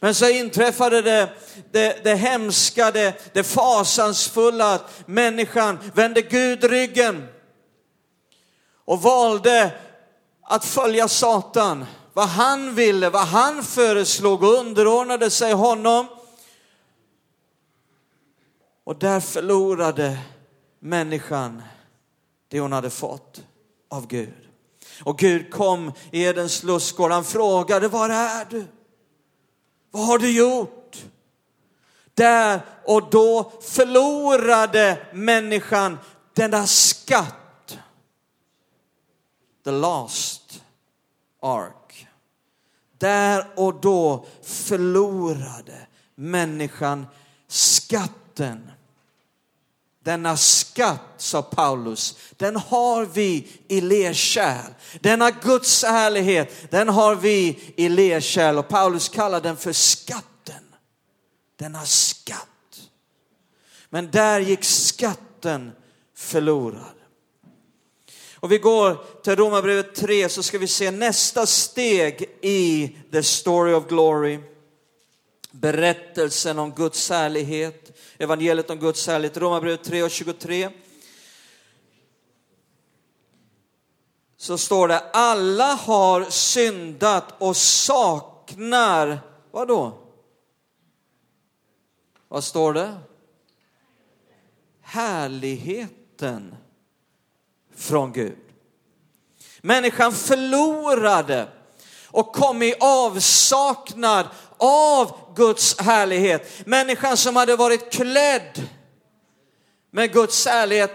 Men 0.00 0.14
så 0.14 0.28
inträffade 0.28 1.02
det, 1.02 1.28
det, 1.72 2.04
det 2.04 2.14
hemska, 2.14 2.90
det, 2.90 3.34
det 3.34 3.44
fasansfulla 3.44 4.74
att 4.74 5.08
människan 5.08 5.78
vände 5.94 6.22
Gud 6.22 6.64
ryggen 6.64 7.26
och 8.84 9.02
valde 9.02 9.70
att 10.42 10.64
följa 10.64 11.08
Satan 11.08 11.84
vad 12.14 12.28
han 12.28 12.74
ville, 12.74 13.10
vad 13.10 13.26
han 13.26 13.62
föreslog 13.62 14.42
och 14.42 14.54
underordnade 14.54 15.30
sig 15.30 15.52
honom. 15.52 16.06
Och 18.84 18.98
där 18.98 19.20
förlorade 19.20 20.18
människan 20.80 21.62
det 22.48 22.60
hon 22.60 22.72
hade 22.72 22.90
fått 22.90 23.42
av 23.90 24.06
Gud. 24.06 24.48
Och 25.04 25.18
Gud 25.18 25.50
kom 25.50 25.92
i 26.10 26.22
Edens 26.22 26.62
lustgård. 26.62 27.10
Han 27.10 27.24
frågade, 27.24 27.88
var 27.88 28.08
är 28.08 28.46
du? 28.50 28.66
Vad 29.94 30.06
har 30.06 30.18
du 30.18 30.30
gjort? 30.30 31.04
Där 32.14 32.60
och 32.84 33.10
då 33.10 33.52
förlorade 33.62 35.06
människan 35.12 35.98
denna 36.32 36.66
skatt. 36.66 37.78
The 39.64 39.70
last 39.70 40.62
ark. 41.42 42.08
Där 42.98 43.46
och 43.56 43.80
då 43.80 44.26
förlorade 44.42 45.86
människan 46.14 47.06
skatten. 47.48 48.70
Denna 50.04 50.36
skatt, 50.36 51.00
sa 51.16 51.42
Paulus, 51.42 52.16
den 52.36 52.56
har 52.56 53.06
vi 53.06 53.48
i 53.68 53.80
lerkärl. 53.80 54.72
Denna 55.00 55.30
Guds 55.30 55.84
härlighet, 55.84 56.70
den 56.70 56.88
har 56.88 57.14
vi 57.14 57.58
i 57.76 57.88
lerkärl. 57.88 58.58
Och 58.58 58.68
Paulus 58.68 59.08
kallar 59.08 59.40
den 59.40 59.56
för 59.56 59.72
skatten. 59.72 60.64
Denna 61.56 61.84
skatt. 61.84 62.48
Men 63.90 64.10
där 64.10 64.40
gick 64.40 64.64
skatten 64.64 65.72
förlorad. 66.16 66.94
Och 68.34 68.52
vi 68.52 68.58
går 68.58 69.04
till 69.22 69.36
Romarbrevet 69.36 69.94
3 69.94 70.28
så 70.28 70.42
ska 70.42 70.58
vi 70.58 70.68
se 70.68 70.90
nästa 70.90 71.46
steg 71.46 72.22
i 72.42 72.96
the 73.12 73.22
story 73.22 73.72
of 73.72 73.88
glory. 73.88 74.38
Berättelsen 75.50 76.58
om 76.58 76.70
Guds 76.70 77.10
härlighet, 77.10 77.83
evangeliet 78.24 78.70
om 78.70 78.78
Guds 78.78 79.06
härlighet. 79.06 79.36
Romarbrevet 79.36 79.84
3 79.84 80.02
och 80.02 80.10
23. 80.10 80.70
Så 84.36 84.58
står 84.58 84.88
det, 84.88 85.10
alla 85.12 85.74
har 85.74 86.24
syndat 86.24 87.34
och 87.38 87.56
saknar, 87.56 89.18
vad 89.50 89.68
då? 89.68 89.98
Vad 92.28 92.44
står 92.44 92.72
det? 92.72 92.94
Härligheten 94.82 96.54
från 97.76 98.12
Gud. 98.12 98.38
Människan 99.60 100.12
förlorade 100.12 101.48
och 102.06 102.32
kom 102.32 102.62
i 102.62 102.74
avsaknad 102.80 104.26
av 104.64 105.34
Guds 105.36 105.78
härlighet. 105.78 106.66
Människan 106.66 107.16
som 107.16 107.36
hade 107.36 107.56
varit 107.56 107.92
klädd 107.92 108.68
med 109.90 110.12
Guds 110.12 110.46
härlighet 110.46 110.90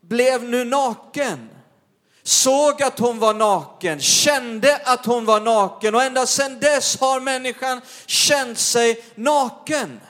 blev 0.00 0.44
nu 0.44 0.64
naken. 0.64 1.48
Såg 2.22 2.82
att 2.82 2.98
hon 2.98 3.18
var 3.18 3.34
naken, 3.34 4.00
kände 4.00 4.80
att 4.84 5.06
hon 5.06 5.24
var 5.24 5.40
naken 5.40 5.94
och 5.94 6.02
ända 6.02 6.26
sedan 6.26 6.60
dess 6.60 7.00
har 7.00 7.20
människan 7.20 7.80
känt 8.06 8.58
sig 8.58 9.04
naken. 9.14 10.00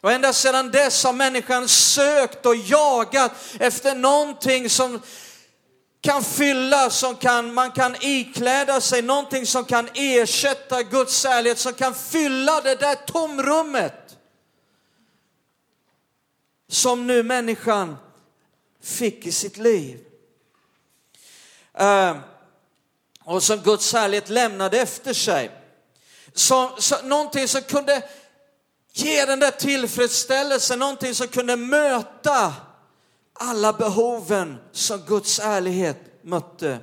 Och 0.00 0.12
ända 0.12 0.32
sedan 0.32 0.70
dess 0.70 1.04
har 1.04 1.12
människan 1.12 1.68
sökt 1.68 2.46
och 2.46 2.56
jagat 2.56 3.32
efter 3.60 3.94
någonting 3.94 4.70
som 4.70 5.00
kan 6.06 6.24
fylla, 6.24 6.90
som 6.90 7.16
kan, 7.16 7.54
man 7.54 7.70
kan 7.70 7.96
ikläda 8.00 8.80
sig, 8.80 9.02
någonting 9.02 9.46
som 9.46 9.64
kan 9.64 9.88
ersätta 9.94 10.82
Guds 10.82 11.24
ärlighet, 11.24 11.58
som 11.58 11.72
kan 11.72 11.94
fylla 11.94 12.60
det 12.60 12.74
där 12.74 12.94
tomrummet. 12.94 14.16
Som 16.68 17.06
nu 17.06 17.22
människan 17.22 17.96
fick 18.82 19.26
i 19.26 19.32
sitt 19.32 19.56
liv. 19.56 20.00
Uh, 21.80 22.16
och 23.24 23.42
som 23.42 23.58
Guds 23.58 23.92
härlighet 23.92 24.28
lämnade 24.28 24.80
efter 24.80 25.14
sig. 25.14 25.50
Så, 26.34 26.74
så, 26.78 27.02
någonting 27.02 27.48
som 27.48 27.62
kunde 27.62 28.02
Ge 28.98 29.24
den 29.24 29.40
där 29.40 29.50
tillfredsställelsen, 29.50 30.78
någonting 30.78 31.14
som 31.14 31.28
kunde 31.28 31.56
möta 31.56 32.54
alla 33.38 33.72
behoven 33.72 34.56
som 34.72 35.00
Guds 35.06 35.38
ärlighet 35.38 35.98
mötte. 36.22 36.78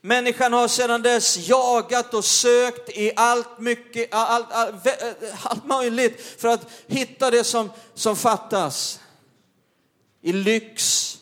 Människan 0.00 0.52
har 0.52 0.68
sedan 0.68 1.02
dess 1.02 1.48
jagat 1.48 2.14
och 2.14 2.24
sökt 2.24 2.88
i 2.88 3.12
allt, 3.16 3.58
mycket, 3.58 4.08
allt, 4.10 4.52
allt, 4.52 4.86
eh, 4.86 4.92
allt 5.42 5.66
möjligt 5.66 6.34
för 6.38 6.48
att 6.48 6.66
hitta 6.86 7.30
det 7.30 7.44
som, 7.44 7.70
som 7.94 8.16
fattas. 8.16 9.00
I 10.22 10.32
lyx, 10.32 11.12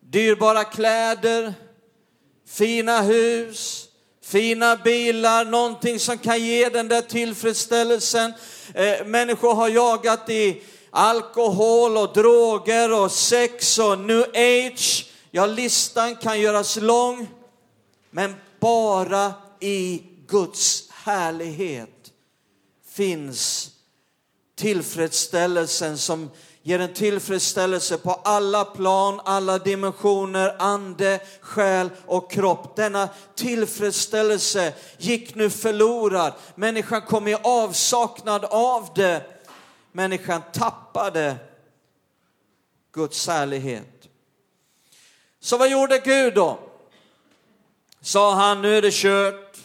dyrbara 0.00 0.64
kläder, 0.64 1.54
fina 2.48 3.00
hus, 3.00 3.88
fina 4.24 4.76
bilar, 4.76 5.44
någonting 5.44 5.98
som 5.98 6.18
kan 6.18 6.44
ge 6.44 6.68
den 6.68 6.88
där 6.88 7.02
tillfredsställelsen. 7.02 8.32
Eh, 8.74 9.06
människor 9.06 9.54
har 9.54 9.68
jagat 9.68 10.30
i 10.30 10.62
alkohol 10.90 11.96
och 11.96 12.12
droger 12.12 13.02
och 13.02 13.12
sex 13.12 13.78
och 13.78 13.98
new 13.98 14.24
age. 14.34 15.06
Ja, 15.30 15.46
listan 15.46 16.16
kan 16.16 16.40
göras 16.40 16.76
lång, 16.76 17.28
men 18.10 18.34
bara 18.60 19.32
i 19.60 20.02
Guds 20.26 20.90
härlighet 20.90 22.12
finns 22.90 23.70
tillfredsställelsen 24.56 25.98
som 25.98 26.30
ger 26.62 26.78
en 26.78 26.94
tillfredsställelse 26.94 27.98
på 27.98 28.12
alla 28.24 28.64
plan, 28.64 29.20
alla 29.24 29.58
dimensioner, 29.58 30.56
ande, 30.58 31.20
själ 31.40 31.90
och 32.06 32.30
kropp. 32.30 32.76
Denna 32.76 33.08
tillfredsställelse 33.34 34.72
gick 34.98 35.34
nu 35.34 35.50
förlorad. 35.50 36.32
Människan 36.54 37.02
kom 37.02 37.28
i 37.28 37.34
avsaknad 37.34 38.44
av 38.44 38.88
det. 38.94 39.37
Människan 39.92 40.42
tappade 40.52 41.36
Guds 42.92 43.26
härlighet. 43.26 44.08
Så 45.40 45.58
vad 45.58 45.70
gjorde 45.70 45.98
Gud 45.98 46.34
då? 46.34 46.58
Sa 48.00 48.34
han, 48.34 48.62
nu 48.62 48.76
är 48.76 48.82
det 48.82 48.94
kört. 48.94 49.58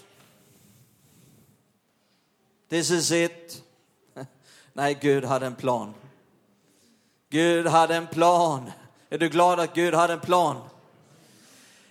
This 2.70 2.92
is 2.92 3.12
it. 3.12 3.64
Nej, 4.74 4.98
Gud 5.02 5.26
hade 5.26 5.46
en 5.46 5.56
plan. 5.56 5.94
Gud 7.30 7.68
hade 7.68 7.96
en 7.96 8.08
plan. 8.08 8.72
Är 9.10 9.18
du 9.18 9.30
glad 9.30 9.60
att 9.60 9.74
Gud 9.74 9.94
hade 9.94 10.14
en 10.14 10.20
plan? 10.20 10.62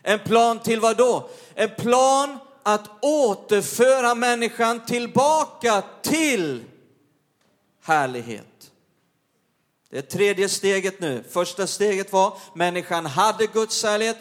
En 0.02 0.18
plan 0.18 0.58
till 0.58 0.80
vad 0.80 0.96
då? 0.96 1.30
En 1.54 1.70
plan 1.70 2.38
att 2.62 2.90
återföra 3.00 4.14
människan 4.14 4.84
tillbaka 4.86 5.82
till 6.02 6.64
härlighet. 7.82 8.70
Det 9.90 9.98
är 9.98 10.02
tredje 10.02 10.48
steget 10.48 11.00
nu. 11.00 11.24
Första 11.30 11.66
steget 11.66 12.12
var 12.12 12.38
människan 12.54 13.06
hade 13.06 13.46
Guds 13.46 13.82
härlighet. 13.82 14.16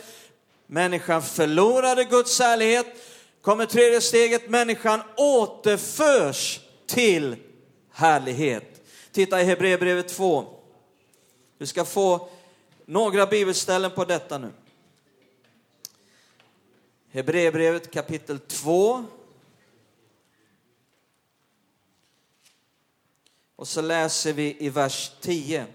Människan 0.68 1.22
förlorade 1.22 2.04
Guds 2.04 2.40
härlighet. 2.40 2.86
Kommer 3.42 3.66
tredje 3.66 4.02
steget, 4.02 4.50
människan 4.50 5.02
återförs 5.18 6.60
till 6.88 7.36
härlighet. 7.92 8.82
Titta 9.12 9.42
i 9.42 9.44
Hebreerbrevet 9.44 10.08
2. 10.08 10.46
Du 11.58 11.66
ska 11.66 11.86
få 11.86 12.30
några 12.86 13.26
bibelställen 13.26 13.92
på 13.92 14.06
detta 14.06 14.38
nu. 14.38 14.52
Hebreerbrevet 17.12 17.92
kapitel 17.92 18.40
2. 18.40 19.06
Och 23.62 23.68
så 23.68 23.82
läser 23.82 24.34
vi 24.34 24.58
i 24.60 24.70
vers 24.70 25.12
10. 25.22 25.66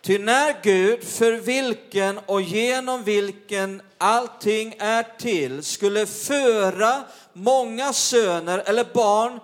Ty 0.00 0.18
när 0.18 0.62
Gud, 0.62 1.04
för 1.04 1.32
vilken 1.32 2.18
och 2.18 2.42
genom 2.42 3.04
vilken 3.04 3.82
allting 3.98 4.74
är 4.78 5.18
till, 5.18 5.62
skulle 5.62 6.06
föra 6.06 7.04
många 7.32 7.92
söner 7.92 8.58
eller 8.66 8.86
barn 8.94 9.40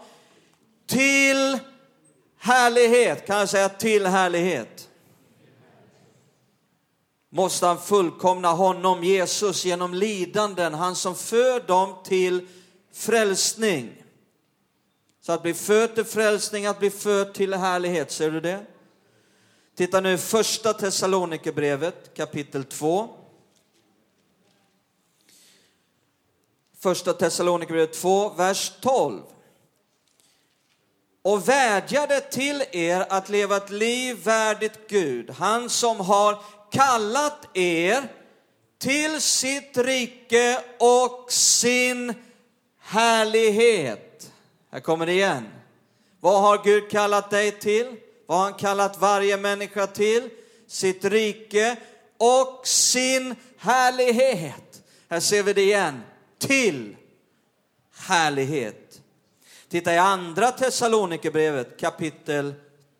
till 0.86 1.58
härlighet, 2.38 3.26
kan 3.26 3.38
jag 3.38 3.48
säga 3.48 3.68
till 3.68 4.06
härlighet, 4.06 4.88
måste 7.30 7.66
han 7.66 7.78
fullkomna 7.78 8.52
honom, 8.52 9.04
Jesus, 9.04 9.64
genom 9.64 9.94
lidanden, 9.94 10.74
han 10.74 10.96
som 10.96 11.14
för 11.14 11.60
dem 11.60 11.94
till 12.04 12.48
frälsning. 12.92 14.03
Så 15.26 15.32
att 15.32 15.42
bli 15.42 15.54
född 15.54 15.94
till 15.94 16.04
frälsning, 16.04 16.66
att 16.66 16.78
bli 16.78 16.90
född 16.90 17.34
till 17.34 17.54
härlighet, 17.54 18.10
ser 18.10 18.30
du 18.30 18.40
det? 18.40 18.66
Titta 19.74 20.00
nu 20.00 20.18
första 20.18 20.72
Thessalonikerbrevet 20.72 22.14
kapitel 22.14 22.64
2. 22.64 23.08
Första 26.78 27.12
Thessalonikerbrevet 27.12 27.92
2, 27.92 28.28
vers 28.28 28.72
12. 28.80 29.22
Och 31.22 31.48
vädjade 31.48 32.20
till 32.20 32.64
er 32.72 33.06
att 33.08 33.28
leva 33.28 33.56
ett 33.56 33.70
liv 33.70 34.16
värdigt 34.24 34.88
Gud, 34.88 35.30
han 35.30 35.70
som 35.70 36.00
har 36.00 36.42
kallat 36.70 37.56
er 37.56 38.08
till 38.78 39.20
sitt 39.20 39.78
rike 39.78 40.60
och 40.78 41.32
sin 41.32 42.14
härlighet. 42.78 44.13
Här 44.74 44.80
kommer 44.80 45.06
det 45.06 45.12
igen. 45.12 45.48
Vad 46.20 46.42
har 46.42 46.64
Gud 46.64 46.90
kallat 46.90 47.30
dig 47.30 47.52
till? 47.52 47.96
Vad 48.26 48.38
har 48.38 48.44
han 48.44 48.54
kallat 48.54 48.98
varje 48.98 49.36
människa 49.36 49.86
till? 49.86 50.30
Sitt 50.66 51.04
rike 51.04 51.76
och 52.16 52.66
sin 52.66 53.34
härlighet. 53.58 54.82
Här 55.08 55.20
ser 55.20 55.42
vi 55.42 55.52
det 55.52 55.62
igen. 55.62 56.02
Till 56.38 56.96
härlighet. 57.96 59.02
Titta 59.68 59.94
i 59.94 59.98
andra 59.98 60.50
Thessalonikerbrevet 60.50 61.80
kapitel 61.80 62.54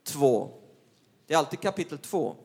2. 0.05 0.51
Det 1.27 1.35
är 1.35 1.39
alltid 1.39 1.61
kapitel 1.61 1.99
2. 1.99 2.37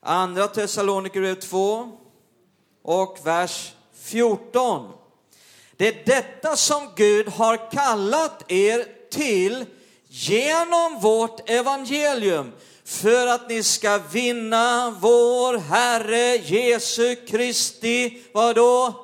Andra 0.00 0.48
Thessalonikerbrevet 0.48 1.40
2 1.40 1.98
och 2.82 3.18
vers 3.24 3.74
14. 3.92 4.92
Det 5.80 5.88
är 5.88 6.02
detta 6.04 6.56
som 6.56 6.88
Gud 6.96 7.28
har 7.28 7.70
kallat 7.70 8.52
er 8.52 8.86
till 9.10 9.66
genom 10.08 11.00
vårt 11.00 11.50
evangelium 11.50 12.52
för 12.84 13.26
att 13.26 13.48
ni 13.48 13.62
ska 13.62 13.98
vinna 13.98 14.96
vår 15.00 15.58
Herre 15.58 16.36
Jesu 16.36 17.16
Kristi, 17.16 18.22
vadå? 18.32 18.94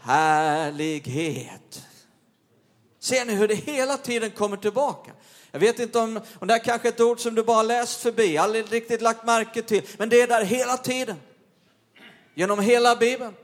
Härlighet. 0.00 1.82
Ser 3.00 3.24
ni 3.24 3.34
hur 3.34 3.48
det 3.48 3.54
hela 3.54 3.96
tiden 3.96 4.30
kommer 4.30 4.56
tillbaka? 4.56 5.10
Jag 5.50 5.60
vet 5.60 5.78
inte 5.78 5.98
om, 5.98 6.20
om 6.38 6.46
det 6.46 6.54
här 6.54 6.64
kanske 6.64 6.88
är 6.88 6.92
ett 6.92 7.00
ord 7.00 7.20
som 7.20 7.34
du 7.34 7.42
bara 7.42 7.62
läst 7.62 8.00
förbi, 8.00 8.38
aldrig 8.38 8.72
riktigt 8.72 9.02
lagt 9.02 9.26
märke 9.26 9.62
till, 9.62 9.82
men 9.96 10.08
det 10.08 10.20
är 10.20 10.26
där 10.26 10.44
hela 10.44 10.76
tiden. 10.76 11.16
Genom 12.34 12.60
hela 12.60 12.96
Bibeln. 12.96 13.34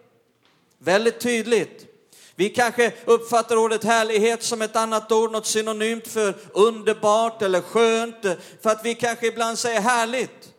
Väldigt 0.78 1.20
tydligt. 1.20 1.95
Vi 2.36 2.48
kanske 2.48 2.92
uppfattar 3.04 3.56
ordet 3.56 3.84
härlighet 3.84 4.42
som 4.42 4.62
ett 4.62 4.76
annat 4.76 5.12
ord, 5.12 5.32
något 5.32 5.46
synonymt 5.46 6.08
för 6.08 6.34
underbart 6.52 7.42
eller 7.42 7.60
skönt, 7.60 8.22
för 8.62 8.70
att 8.70 8.84
vi 8.84 8.94
kanske 8.94 9.26
ibland 9.26 9.58
säger 9.58 9.80
härligt. 9.80 10.52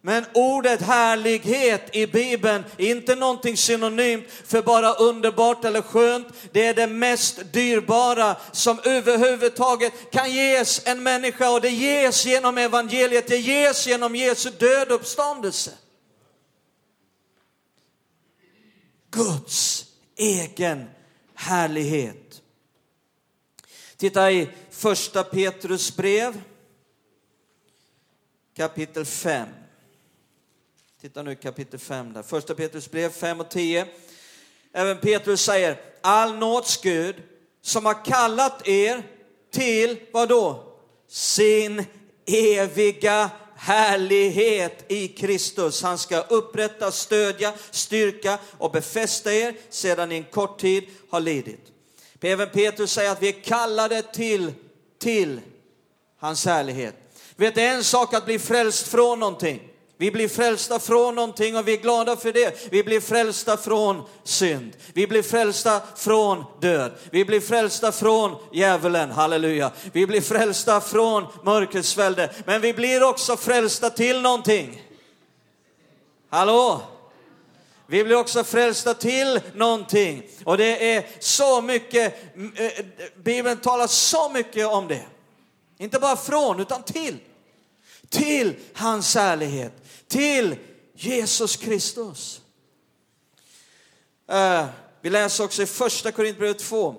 Men 0.00 0.24
ordet 0.34 0.82
härlighet 0.82 1.96
i 1.96 2.06
Bibeln 2.06 2.64
är 2.76 2.90
inte 2.90 3.14
någonting 3.14 3.56
synonymt 3.56 4.24
för 4.44 4.62
bara 4.62 4.94
underbart 4.94 5.64
eller 5.64 5.82
skönt. 5.82 6.28
Det 6.52 6.66
är 6.66 6.74
det 6.74 6.86
mest 6.86 7.52
dyrbara 7.52 8.36
som 8.52 8.80
överhuvudtaget 8.84 9.92
kan 10.12 10.30
ges 10.30 10.82
en 10.86 11.02
människa 11.02 11.50
och 11.50 11.60
det 11.60 11.70
ges 11.70 12.26
genom 12.26 12.58
evangeliet, 12.58 13.28
det 13.28 13.36
ges 13.36 13.86
genom 13.86 14.16
Jesu 14.16 14.50
död 14.50 14.92
uppståndelse. 14.92 15.70
Guds 19.10 19.87
egen 20.18 20.84
härlighet. 21.34 22.42
Titta 23.96 24.32
i 24.32 24.48
första 24.70 25.24
Petrus 25.24 25.96
brev 25.96 26.42
kapitel 28.56 29.04
5. 29.04 29.48
Titta 31.00 31.22
nu 31.22 31.34
kapitel 31.34 31.80
5 31.80 32.12
där. 32.12 32.22
Första 32.22 32.54
Petrus 32.54 32.90
brev 32.90 33.10
5 33.10 33.40
och 33.40 33.48
10. 33.50 33.86
Även 34.72 34.98
Petrus 34.98 35.40
säger, 35.40 35.80
all 36.00 36.38
nåds 36.38 36.82
Gud 36.82 37.16
som 37.62 37.86
har 37.86 38.04
kallat 38.04 38.68
er 38.68 39.02
till, 39.50 40.00
vad 40.12 40.28
då? 40.28 40.74
Sin 41.08 41.84
eviga 42.26 43.30
härlighet 43.58 44.84
i 44.88 45.08
Kristus. 45.08 45.82
Han 45.82 45.98
ska 45.98 46.20
upprätta, 46.20 46.92
stödja, 46.92 47.52
styrka 47.70 48.38
och 48.58 48.70
befästa 48.70 49.34
er 49.34 49.54
sedan 49.70 50.08
ni 50.08 50.16
en 50.16 50.24
kort 50.24 50.60
tid 50.60 50.84
har 51.10 51.20
lidit. 51.20 51.60
Även 52.20 52.48
Petrus 52.48 52.92
säger 52.92 53.10
att 53.10 53.22
vi 53.22 53.28
är 53.28 53.44
kallade 53.44 54.02
till, 54.02 54.52
till 54.98 55.40
hans 56.18 56.46
härlighet. 56.46 56.94
Vet, 57.36 57.54
det 57.54 57.62
är 57.62 57.74
en 57.74 57.84
sak 57.84 58.14
att 58.14 58.24
bli 58.24 58.38
frälst 58.38 58.88
från 58.88 59.20
någonting. 59.20 59.67
Vi 60.00 60.10
blir 60.10 60.28
frälsta 60.28 60.78
från 60.78 61.14
någonting 61.14 61.56
och 61.56 61.68
vi 61.68 61.72
är 61.72 61.76
glada 61.76 62.16
för 62.16 62.32
det. 62.32 62.72
Vi 62.72 62.84
blir 62.84 63.00
frälsta 63.00 63.56
från 63.56 64.02
synd. 64.24 64.76
Vi 64.92 65.06
blir 65.06 65.22
frälsta 65.22 65.80
från 65.96 66.44
död. 66.60 66.92
Vi 67.10 67.24
blir 67.24 67.40
frälsta 67.40 67.92
från 67.92 68.36
djävulen, 68.52 69.10
halleluja. 69.10 69.72
Vi 69.92 70.06
blir 70.06 70.20
frälsta 70.20 70.80
från 70.80 71.26
mörkrets 71.42 71.96
välde. 71.96 72.34
Men 72.46 72.60
vi 72.60 72.74
blir 72.74 73.02
också 73.02 73.36
frälsta 73.36 73.90
till 73.90 74.20
någonting. 74.20 74.82
Hallå? 76.30 76.82
Vi 77.86 78.04
blir 78.04 78.16
också 78.16 78.44
frälsta 78.44 78.94
till 78.94 79.40
någonting. 79.54 80.22
Och 80.44 80.58
det 80.58 80.94
är 80.94 81.06
så 81.18 81.62
mycket, 81.62 82.14
eh, 82.56 82.84
Bibeln 83.16 83.60
talar 83.60 83.86
så 83.86 84.28
mycket 84.28 84.66
om 84.66 84.88
det. 84.88 85.04
Inte 85.78 85.98
bara 85.98 86.16
från, 86.16 86.60
utan 86.60 86.82
till. 86.82 87.18
Till 88.08 88.54
hans 88.74 89.14
härlighet 89.14 89.72
till 90.08 90.56
Jesus 90.94 91.56
Kristus. 91.56 92.40
Uh, 94.32 94.66
vi 95.00 95.10
läser 95.10 95.44
också 95.44 95.62
i 95.62 95.66
första 95.66 96.12
Korintierbrevet 96.12 96.58
2. 96.58 96.96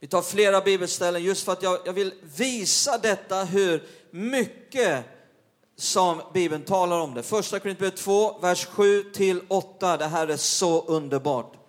Vi 0.00 0.06
tar 0.06 0.22
flera 0.22 0.60
bibelställen 0.60 1.22
just 1.22 1.44
för 1.44 1.52
att 1.52 1.62
jag, 1.62 1.78
jag 1.84 1.92
vill 1.92 2.14
visa 2.36 2.98
detta 2.98 3.44
hur 3.44 3.82
mycket 4.10 5.04
som 5.76 6.22
Bibeln 6.34 6.62
talar 6.62 7.00
om 7.00 7.14
det. 7.14 7.22
Första 7.22 7.58
Korintierbrevet 7.58 7.96
2, 7.96 8.38
vers 8.38 8.66
7 8.66 9.02
till 9.02 9.40
8. 9.48 9.96
Det 9.96 10.06
här 10.06 10.28
är 10.28 10.36
så 10.36 10.84
underbart. 10.86 11.59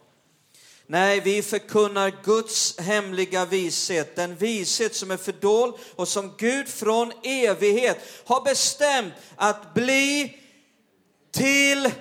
Nej, 0.91 1.19
vi 1.19 1.41
förkunnar 1.41 2.13
Guds 2.23 2.79
hemliga 2.79 3.45
vishet, 3.45 4.15
den 4.15 4.35
vishet 4.35 4.95
som 4.95 5.11
är 5.11 5.17
fördold 5.17 5.75
och 5.95 6.07
som 6.07 6.33
Gud 6.37 6.67
från 6.67 7.11
evighet 7.23 7.97
har 8.25 8.41
bestämt 8.41 9.13
att 9.35 9.73
bli 9.73 10.37
till 11.31 11.91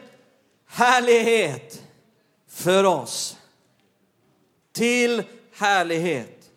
härlighet 0.68 1.82
för 2.48 2.84
oss. 2.84 3.36
Till 4.72 5.22
härlighet 5.54 6.50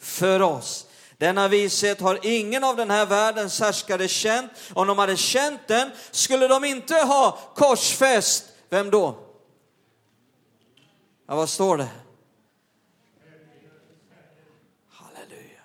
för 0.00 0.42
oss. 0.42 0.86
Denna 1.18 1.48
vishet 1.48 2.00
har 2.00 2.18
ingen 2.22 2.64
av 2.64 2.76
den 2.76 2.90
här 2.90 3.06
världens 3.06 3.60
härskare 3.60 4.08
känt. 4.08 4.50
Om 4.72 4.86
de 4.86 4.98
hade 4.98 5.16
känt 5.16 5.60
den 5.68 5.90
skulle 6.10 6.48
de 6.48 6.64
inte 6.64 6.94
ha 6.94 7.38
korsfäst, 7.54 8.44
vem 8.68 8.90
då? 8.90 9.29
Ja, 11.30 11.36
vad 11.36 11.48
står 11.48 11.76
det? 11.76 11.88
Halleluja. 14.88 15.60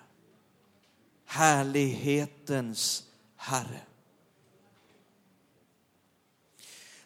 Härlighetens 1.26 3.02
Herre. 3.36 3.80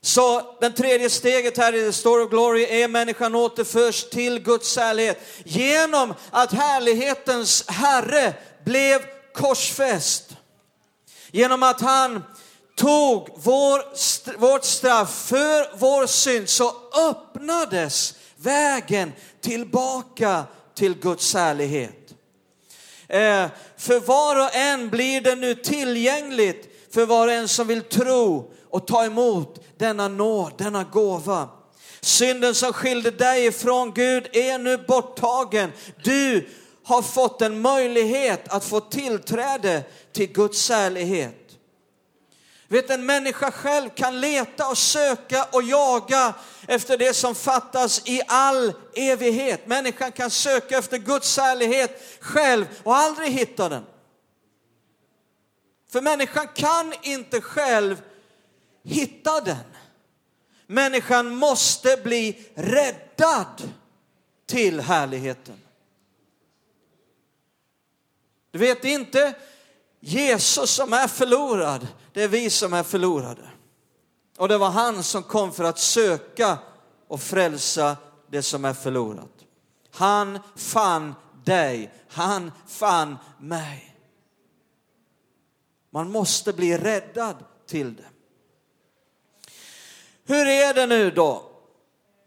Så 0.00 0.56
den 0.60 0.74
tredje 0.74 1.10
steget 1.10 1.56
här 1.56 1.74
i 1.74 1.86
The 1.86 1.92
Story 1.92 2.24
of 2.24 2.30
Glory 2.30 2.62
är 2.62 2.88
människan 2.88 3.34
återförs 3.34 4.10
till 4.10 4.38
Guds 4.38 4.76
härlighet 4.76 5.18
genom 5.44 6.14
att 6.30 6.52
härlighetens 6.52 7.64
Herre 7.68 8.34
blev 8.64 9.00
korsfäst. 9.34 10.36
Genom 11.30 11.62
att 11.62 11.80
han 11.80 12.22
tog 12.76 13.28
vår, 13.36 14.38
vårt 14.38 14.64
straff 14.64 15.26
för 15.28 15.76
vår 15.78 16.06
synd 16.06 16.48
så 16.48 16.74
öppnades 17.10 18.14
vägen 18.42 19.12
tillbaka 19.40 20.44
till 20.74 20.94
Guds 20.94 21.34
härlighet. 21.34 22.14
Eh, 23.08 23.46
för 23.76 24.00
var 24.00 24.44
och 24.46 24.54
en 24.54 24.90
blir 24.90 25.20
det 25.20 25.34
nu 25.34 25.54
tillgängligt 25.54 26.68
för 26.90 27.06
var 27.06 27.26
och 27.26 27.32
en 27.32 27.48
som 27.48 27.66
vill 27.66 27.82
tro 27.82 28.52
och 28.70 28.86
ta 28.86 29.04
emot 29.04 29.64
denna 29.78 30.08
nåd, 30.08 30.52
denna 30.58 30.84
gåva. 30.84 31.48
Synden 32.00 32.54
som 32.54 32.72
skilde 32.72 33.10
dig 33.10 33.46
ifrån 33.46 33.92
Gud 33.94 34.28
är 34.32 34.58
nu 34.58 34.78
borttagen. 34.78 35.72
Du 36.04 36.48
har 36.84 37.02
fått 37.02 37.42
en 37.42 37.60
möjlighet 37.60 38.48
att 38.48 38.64
få 38.64 38.80
tillträde 38.80 39.82
till 40.12 40.32
Guds 40.32 40.70
härlighet. 40.70 41.49
Vet 42.72 42.90
en 42.90 43.06
människa 43.06 43.50
själv 43.50 43.88
kan 43.88 44.20
leta 44.20 44.68
och 44.68 44.78
söka 44.78 45.44
och 45.52 45.62
jaga 45.62 46.34
efter 46.68 46.98
det 46.98 47.14
som 47.14 47.34
fattas 47.34 48.08
i 48.08 48.22
all 48.28 48.72
evighet. 48.94 49.66
Människan 49.66 50.12
kan 50.12 50.30
söka 50.30 50.78
efter 50.78 50.98
Guds 50.98 51.36
härlighet 51.36 52.18
själv 52.20 52.66
och 52.82 52.96
aldrig 52.96 53.32
hitta 53.32 53.68
den. 53.68 53.84
För 55.92 56.00
människan 56.00 56.48
kan 56.54 56.94
inte 57.02 57.40
själv 57.40 58.02
hitta 58.84 59.40
den. 59.40 59.74
Människan 60.66 61.34
måste 61.34 61.96
bli 61.96 62.48
räddad 62.54 63.72
till 64.46 64.80
härligheten. 64.80 65.60
Du 68.50 68.58
vet 68.58 68.84
inte 68.84 69.34
Jesus 70.00 70.70
som 70.70 70.92
är 70.92 71.08
förlorad, 71.08 71.86
det 72.12 72.22
är 72.22 72.28
vi 72.28 72.50
som 72.50 72.72
är 72.72 72.82
förlorade. 72.82 73.50
Och 74.38 74.48
det 74.48 74.58
var 74.58 74.70
han 74.70 75.02
som 75.02 75.22
kom 75.22 75.52
för 75.52 75.64
att 75.64 75.78
söka 75.78 76.58
och 77.08 77.20
frälsa 77.20 77.96
det 78.30 78.42
som 78.42 78.64
är 78.64 78.74
förlorat. 78.74 79.44
Han 79.92 80.38
fann 80.56 81.14
dig, 81.44 81.92
han 82.08 82.52
fann 82.68 83.16
mig. 83.40 83.96
Man 85.92 86.10
måste 86.10 86.52
bli 86.52 86.78
räddad 86.78 87.36
till 87.66 87.94
det. 87.94 88.08
Hur 90.26 90.46
är 90.46 90.74
det 90.74 90.86
nu 90.86 91.10
då? 91.10 91.50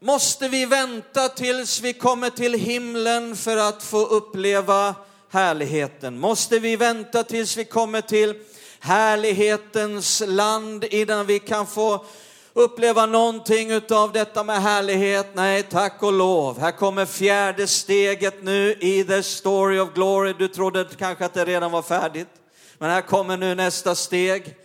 Måste 0.00 0.48
vi 0.48 0.66
vänta 0.66 1.28
tills 1.28 1.80
vi 1.80 1.92
kommer 1.92 2.30
till 2.30 2.54
himlen 2.54 3.36
för 3.36 3.56
att 3.56 3.82
få 3.82 4.06
uppleva 4.06 4.94
härligheten? 5.30 6.18
Måste 6.18 6.58
vi 6.58 6.76
vänta 6.76 7.24
tills 7.24 7.56
vi 7.56 7.64
kommer 7.64 8.00
till 8.00 8.42
härlighetens 8.84 10.22
land 10.26 10.84
innan 10.84 11.26
vi 11.26 11.38
kan 11.38 11.66
få 11.66 12.04
uppleva 12.52 13.06
någonting 13.06 13.70
utav 13.70 14.12
detta 14.12 14.44
med 14.44 14.62
härlighet. 14.62 15.26
Nej, 15.34 15.62
tack 15.62 16.02
och 16.02 16.12
lov. 16.12 16.60
Här 16.60 16.70
kommer 16.70 17.06
fjärde 17.06 17.66
steget 17.66 18.42
nu 18.42 18.72
i 18.80 19.04
the 19.04 19.22
story 19.22 19.78
of 19.78 19.94
glory. 19.94 20.34
Du 20.38 20.48
trodde 20.48 20.86
kanske 20.98 21.24
att 21.24 21.34
det 21.34 21.44
redan 21.44 21.70
var 21.72 21.82
färdigt. 21.82 22.28
Men 22.78 22.90
här 22.90 23.00
kommer 23.00 23.36
nu 23.36 23.54
nästa 23.54 23.94
steg 23.94 24.56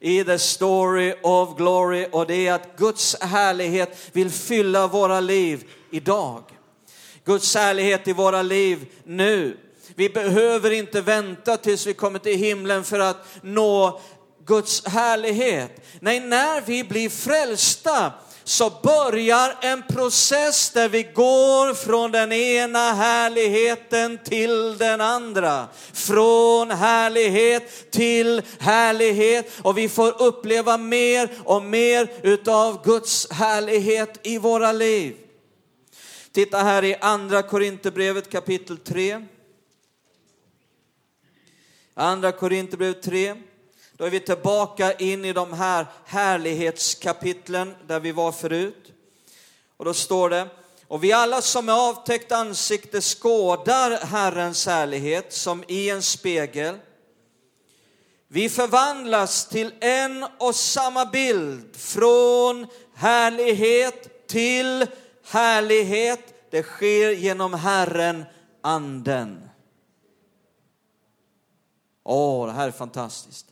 i 0.00 0.24
the 0.24 0.38
story 0.38 1.14
of 1.22 1.56
glory 1.56 2.06
och 2.12 2.26
det 2.26 2.46
är 2.46 2.52
att 2.52 2.76
Guds 2.76 3.16
härlighet 3.20 3.98
vill 4.12 4.30
fylla 4.30 4.86
våra 4.86 5.20
liv 5.20 5.64
idag. 5.90 6.42
Guds 7.24 7.54
härlighet 7.54 8.08
i 8.08 8.12
våra 8.12 8.42
liv 8.42 8.86
nu. 9.04 9.56
Vi 9.94 10.08
behöver 10.08 10.70
inte 10.70 11.00
vänta 11.00 11.56
tills 11.56 11.86
vi 11.86 11.94
kommer 11.94 12.18
till 12.18 12.38
himlen 12.38 12.84
för 12.84 13.00
att 13.00 13.26
nå 13.42 14.00
Guds 14.46 14.86
härlighet. 14.86 15.86
Nej, 16.00 16.20
när 16.20 16.60
vi 16.60 16.84
blir 16.84 17.08
frälsta 17.08 18.12
så 18.48 18.70
börjar 18.82 19.56
en 19.60 19.82
process 19.82 20.70
där 20.70 20.88
vi 20.88 21.02
går 21.02 21.74
från 21.74 22.12
den 22.12 22.32
ena 22.32 22.92
härligheten 22.92 24.18
till 24.24 24.78
den 24.78 25.00
andra. 25.00 25.68
Från 25.92 26.70
härlighet 26.70 27.90
till 27.90 28.42
härlighet 28.58 29.52
och 29.62 29.78
vi 29.78 29.88
får 29.88 30.22
uppleva 30.22 30.76
mer 30.76 31.30
och 31.44 31.62
mer 31.62 32.10
utav 32.22 32.84
Guds 32.84 33.30
härlighet 33.30 34.20
i 34.22 34.38
våra 34.38 34.72
liv. 34.72 35.16
Titta 36.32 36.58
här 36.58 36.84
i 36.84 36.96
andra 37.00 37.42
Korinthierbrevet 37.42 38.30
kapitel 38.30 38.78
3. 38.78 39.26
Andra 42.00 42.32
Korinthierbrevet 42.32 43.02
3. 43.02 43.34
Då 43.92 44.04
är 44.04 44.10
vi 44.10 44.20
tillbaka 44.20 44.92
in 44.92 45.24
i 45.24 45.32
de 45.32 45.52
här 45.52 45.86
härlighetskapitlen 46.04 47.74
där 47.86 48.00
vi 48.00 48.12
var 48.12 48.32
förut. 48.32 48.92
Och 49.76 49.84
då 49.84 49.94
står 49.94 50.30
det, 50.30 50.48
och 50.88 51.04
vi 51.04 51.12
alla 51.12 51.42
som 51.42 51.66
med 51.66 51.74
avtäckt 51.74 52.32
ansikte 52.32 53.00
skådar 53.00 54.06
Herrens 54.06 54.66
härlighet 54.66 55.32
som 55.32 55.64
i 55.68 55.90
en 55.90 56.02
spegel. 56.02 56.78
Vi 58.28 58.48
förvandlas 58.48 59.48
till 59.48 59.74
en 59.80 60.26
och 60.38 60.54
samma 60.54 61.06
bild 61.06 61.76
från 61.76 62.66
härlighet 62.94 64.28
till 64.28 64.86
härlighet. 65.24 66.50
Det 66.50 66.62
sker 66.62 67.10
genom 67.10 67.54
Herren, 67.54 68.24
anden. 68.62 69.48
Åh, 72.10 72.46
det 72.46 72.52
här 72.52 72.68
är 72.68 72.72
fantastiskt. 72.72 73.46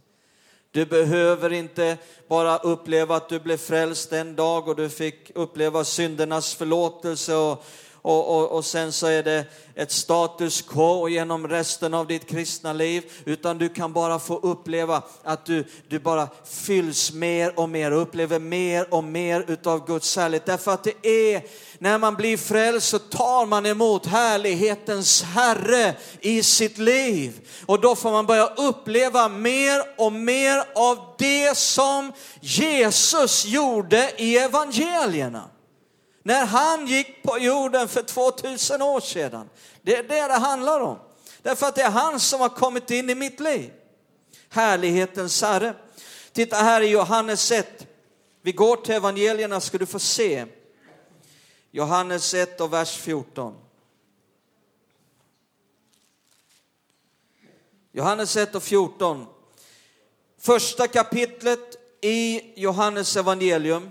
Du 0.70 0.86
behöver 0.86 1.52
inte 1.52 1.96
bara 2.28 2.58
uppleva 2.58 3.16
att 3.16 3.28
du 3.28 3.40
blev 3.40 3.56
frälst 3.56 4.12
en 4.12 4.36
dag 4.36 4.68
och 4.68 4.76
du 4.76 4.88
fick 4.88 5.30
uppleva 5.34 5.84
syndernas 5.84 6.54
förlåtelse 6.54 7.34
och, 7.34 7.64
och, 8.06 8.36
och, 8.36 8.50
och, 8.50 8.64
sen 8.64 8.92
så 8.92 9.06
är 9.06 9.22
det 9.22 9.44
ett 9.74 9.92
status 9.92 10.62
quo 10.62 11.08
genom 11.08 11.48
resten 11.48 11.94
av 11.94 12.06
ditt 12.06 12.26
kristna 12.26 12.72
liv, 12.72 13.04
utan 13.24 13.58
du 13.58 13.68
kan 13.68 13.92
bara 13.92 14.18
få 14.18 14.36
uppleva 14.36 15.02
att 15.22 15.46
du, 15.46 15.64
du 15.88 15.98
bara 15.98 16.28
fylls 16.44 17.12
mer 17.12 17.58
och 17.58 17.68
mer 17.68 17.90
och 17.90 18.02
upplever 18.02 18.38
mer 18.38 18.94
och 18.94 19.04
mer 19.04 19.44
utav 19.48 19.86
Guds 19.86 20.16
härlighet. 20.16 20.46
Därför 20.46 20.72
att 20.72 20.84
det 20.84 21.06
är 21.06 21.42
när 21.78 21.98
man 21.98 22.14
blir 22.14 22.36
frälst 22.36 22.88
så 22.88 22.98
tar 22.98 23.46
man 23.46 23.66
emot 23.66 24.06
härlighetens 24.06 25.22
Herre 25.22 25.94
i 26.20 26.42
sitt 26.42 26.78
liv. 26.78 27.48
Och 27.66 27.80
då 27.80 27.96
får 27.96 28.10
man 28.10 28.26
börja 28.26 28.46
uppleva 28.46 29.28
mer 29.28 29.82
och 29.96 30.12
mer 30.12 30.64
av 30.74 30.98
det 31.18 31.56
som 31.56 32.12
Jesus 32.40 33.44
gjorde 33.44 34.12
i 34.16 34.38
evangelierna. 34.38 35.50
När 36.26 36.46
han 36.46 36.86
gick 36.86 37.22
på 37.22 37.38
jorden 37.38 37.88
för 37.88 38.02
2000 38.02 38.82
år 38.82 39.00
sedan. 39.00 39.50
Det 39.82 39.96
är 39.96 40.02
det 40.02 40.28
det 40.28 40.34
handlar 40.34 40.80
om. 40.80 40.98
Därför 41.42 41.66
att 41.66 41.74
det 41.74 41.82
är 41.82 41.90
han 41.90 42.20
som 42.20 42.40
har 42.40 42.48
kommit 42.48 42.90
in 42.90 43.10
i 43.10 43.14
mitt 43.14 43.40
liv. 43.40 43.72
Härlighetens 44.48 45.42
Herre. 45.42 45.74
Titta 46.32 46.56
här 46.56 46.80
i 46.80 46.86
Johannes 46.86 47.50
1. 47.50 47.86
Vi 48.42 48.52
går 48.52 48.76
till 48.76 48.94
evangelierna 48.94 49.60
ska 49.60 49.78
du 49.78 49.86
få 49.86 49.98
se 49.98 50.46
Johannes 51.70 52.34
1 52.34 52.60
och 52.60 52.72
vers 52.72 52.96
14. 52.96 53.54
Johannes 57.92 58.36
1 58.36 58.54
och 58.54 58.62
14. 58.62 59.26
Första 60.38 60.88
kapitlet 60.88 61.76
i 62.00 62.42
Johannes 62.60 63.16
evangelium 63.16 63.90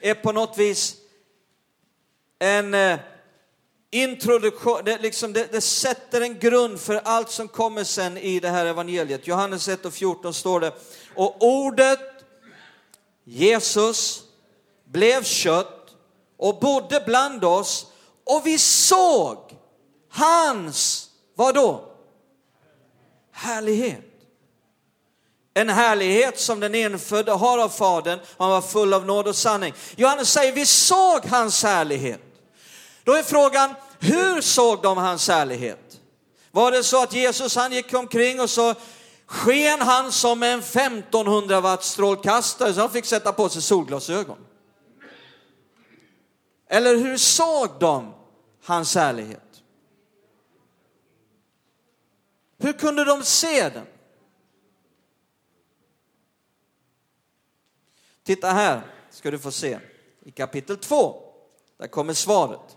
är 0.00 0.14
på 0.14 0.32
något 0.32 0.58
vis 0.58 0.99
en 2.40 2.74
eh, 2.74 2.98
introduktion, 3.90 4.80
det, 4.84 4.98
liksom, 4.98 5.32
det, 5.32 5.52
det, 5.52 5.60
sätter 5.60 6.20
en 6.20 6.38
grund 6.38 6.80
för 6.80 7.00
allt 7.04 7.30
som 7.30 7.48
kommer 7.48 7.84
sen 7.84 8.18
i 8.18 8.40
det 8.40 8.48
här 8.48 8.66
evangeliet. 8.66 9.26
Johannes 9.26 9.68
1 9.68 9.84
och 9.84 9.92
14 9.94 10.34
står 10.34 10.60
det, 10.60 10.72
och 11.14 11.36
ordet 11.40 12.00
Jesus 13.24 14.22
blev 14.84 15.22
kött 15.22 15.90
och 16.36 16.58
bodde 16.58 17.02
bland 17.06 17.44
oss 17.44 17.86
och 18.24 18.46
vi 18.46 18.58
såg 18.58 19.38
hans, 20.10 21.08
vad 21.34 21.54
då? 21.54 21.84
Härlighet. 23.32 24.04
En 25.54 25.68
härlighet 25.68 26.40
som 26.40 26.60
den 26.60 26.74
enfödde 26.74 27.32
har 27.32 27.58
av 27.58 27.68
Fadern, 27.68 28.18
han 28.38 28.50
var 28.50 28.60
full 28.60 28.94
av 28.94 29.06
nåd 29.06 29.28
och 29.28 29.36
sanning. 29.36 29.74
Johannes 29.96 30.32
säger, 30.32 30.52
vi 30.52 30.66
såg 30.66 31.26
hans 31.26 31.62
härlighet. 31.62 32.29
Då 33.10 33.16
är 33.16 33.22
frågan, 33.22 33.74
hur 34.00 34.40
såg 34.40 34.82
de 34.82 34.98
hans 34.98 35.28
härlighet? 35.28 36.00
Var 36.50 36.72
det 36.72 36.84
så 36.84 37.02
att 37.02 37.12
Jesus 37.12 37.56
han 37.56 37.72
gick 37.72 37.94
omkring 37.94 38.40
och 38.40 38.50
så 38.50 38.74
sken 39.26 39.80
han 39.80 40.12
som 40.12 40.42
en 40.42 40.58
1500 40.58 41.60
watt 41.60 41.84
strålkastare 41.84 42.74
så 42.74 42.80
han 42.80 42.90
fick 42.90 43.04
sätta 43.04 43.32
på 43.32 43.48
sig 43.48 43.62
solglasögon? 43.62 44.38
Eller 46.66 46.96
hur 46.96 47.16
såg 47.16 47.68
de 47.80 48.14
hans 48.64 48.94
härlighet? 48.94 49.62
Hur 52.58 52.72
kunde 52.72 53.04
de 53.04 53.22
se 53.22 53.68
den? 53.68 53.86
Titta 58.22 58.50
här 58.50 58.82
ska 59.10 59.30
du 59.30 59.38
få 59.38 59.50
se 59.50 59.78
i 60.24 60.30
kapitel 60.30 60.76
2. 60.76 61.22
Där 61.76 61.86
kommer 61.86 62.14
svaret. 62.14 62.76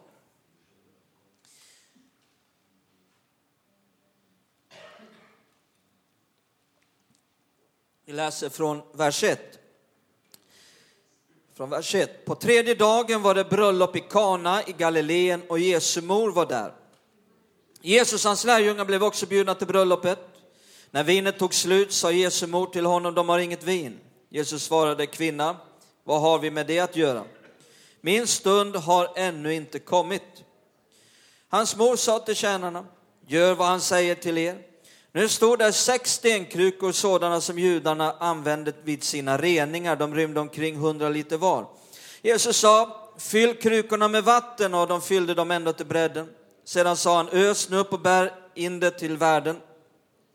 Vi 8.13 8.17
läser 8.17 8.49
från 8.49 8.81
vers 8.91 9.23
1. 9.23 9.39
Från 11.57 11.69
vers 11.69 11.95
1. 11.95 12.25
På 12.25 12.35
tredje 12.35 12.75
dagen 12.75 13.21
var 13.21 13.35
det 13.35 13.43
bröllop 13.43 13.95
i 13.95 13.99
Kana 13.99 14.63
i 14.63 14.71
Galileen 14.71 15.41
och 15.47 15.59
Jesu 15.59 16.01
mor 16.01 16.31
var 16.31 16.45
där. 16.45 16.73
Jesus 17.81 18.25
och 18.25 18.29
hans 18.29 18.43
lärjungar 18.43 18.85
blev 18.85 19.03
också 19.03 19.25
bjudna 19.25 19.55
till 19.55 19.67
bröllopet. 19.67 20.19
När 20.91 21.03
vinet 21.03 21.39
tog 21.39 21.53
slut 21.53 21.91
sa 21.91 22.11
Jesu 22.11 22.47
mor 22.47 22.65
till 22.65 22.85
honom, 22.85 23.13
de 23.13 23.29
har 23.29 23.39
inget 23.39 23.63
vin. 23.63 23.99
Jesus 24.29 24.63
svarade, 24.63 25.05
kvinna, 25.05 25.57
vad 26.03 26.21
har 26.21 26.39
vi 26.39 26.51
med 26.51 26.67
det 26.67 26.79
att 26.79 26.95
göra? 26.95 27.23
Min 28.01 28.27
stund 28.27 28.75
har 28.75 29.09
ännu 29.15 29.53
inte 29.53 29.79
kommit. 29.79 30.43
Hans 31.49 31.75
mor 31.75 31.95
sa 31.95 32.19
till 32.19 32.35
tjänarna, 32.35 32.85
gör 33.27 33.53
vad 33.55 33.67
han 33.67 33.81
säger 33.81 34.15
till 34.15 34.37
er. 34.37 34.72
Nu 35.15 35.27
står 35.27 35.57
där 35.57 35.71
sex 35.71 36.13
stenkrukor, 36.13 36.91
sådana 36.91 37.41
som 37.41 37.59
judarna 37.59 38.15
använde 38.19 38.73
vid 38.83 39.03
sina 39.03 39.37
reningar. 39.37 39.95
De 39.95 40.15
rymde 40.15 40.39
omkring 40.39 40.77
hundra 40.77 41.09
liter 41.09 41.37
var. 41.37 41.65
Jesus 42.21 42.57
sa, 42.57 43.01
fyll 43.17 43.53
krukorna 43.53 44.07
med 44.07 44.23
vatten 44.23 44.73
och 44.73 44.87
de 44.87 45.01
fyllde 45.01 45.33
dem 45.33 45.51
ända 45.51 45.73
till 45.73 45.85
bredden. 45.85 46.29
Sedan 46.65 46.97
sa 46.97 47.17
han, 47.17 47.29
ös 47.29 47.69
nu 47.69 47.77
upp 47.77 47.93
och 47.93 47.99
bär 47.99 48.31
in 48.55 48.79
det 48.79 48.91
till 48.91 49.17
värden. 49.17 49.57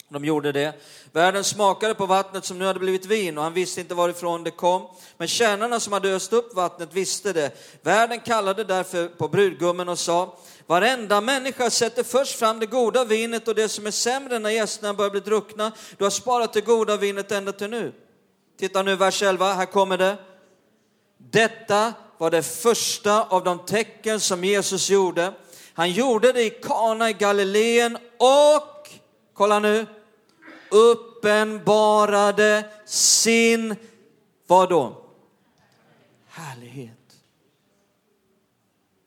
De 0.09 0.25
gjorde 0.25 0.53
det. 0.53 0.75
Värden 1.13 1.45
smakade 1.45 1.95
på 1.95 2.07
vattnet 2.07 2.45
som 2.45 2.59
nu 2.59 2.65
hade 2.65 2.79
blivit 2.79 3.07
vin 3.07 3.39
och 3.39 3.45
han 3.45 3.53
visste 3.53 3.81
inte 3.81 3.95
varifrån 3.95 4.45
det 4.45 4.51
kom. 4.51 4.87
Men 5.17 5.29
tjänarna 5.29 5.81
som 5.81 5.93
hade 5.93 6.15
öst 6.15 6.33
upp 6.33 6.55
vattnet 6.55 6.95
visste 6.95 7.33
det. 7.33 7.51
Värden 7.83 8.21
kallade 8.21 8.65
därför 8.65 9.09
på 9.09 9.29
brudgummen 9.29 9.89
och 9.89 9.99
sa, 9.99 10.39
varenda 10.69 11.21
människa 11.21 11.71
sätter 11.71 12.03
först 12.03 12.39
fram 12.39 12.59
det 12.59 12.67
goda 12.67 13.05
vinet 13.05 13.49
och 13.49 13.55
det 13.55 13.69
som 13.69 13.87
är 13.87 13.91
sämre 13.91 14.39
när 14.39 14.51
gästerna 14.51 14.95
börjar 14.95 15.11
bli 15.11 15.21
druckna. 15.21 15.73
Du 15.97 16.05
har 16.05 16.11
sparat 16.11 16.53
det 16.53 16.61
goda 16.61 16.97
vinet 16.97 17.33
ända 17.33 17.53
till 17.53 17.71
nu. 17.71 17.93
Titta 18.59 18.83
nu 18.83 18.97
vers 18.97 19.23
11, 19.23 19.53
här 19.53 19.67
kommer 19.67 19.99
det. 19.99 20.17
Detta 21.19 21.95
var 22.19 22.31
det 22.31 22.43
första 22.43 23.23
av 23.23 23.45
de 23.45 23.59
tecken 23.59 24.21
som 24.21 24.45
Jesus 24.45 24.91
gjorde. 24.91 25.33
Han 25.75 25.91
gjorde 25.91 26.33
det 26.33 26.45
i 26.45 26.51
Kana 26.51 27.11
i 27.11 27.13
Galileen 27.13 27.99
och, 28.19 28.91
kolla 29.35 29.59
nu, 29.59 29.87
uppenbarade 30.71 32.65
sin, 32.87 33.77
vad 34.47 34.69
då? 34.69 35.05
Härlighet. 36.29 36.98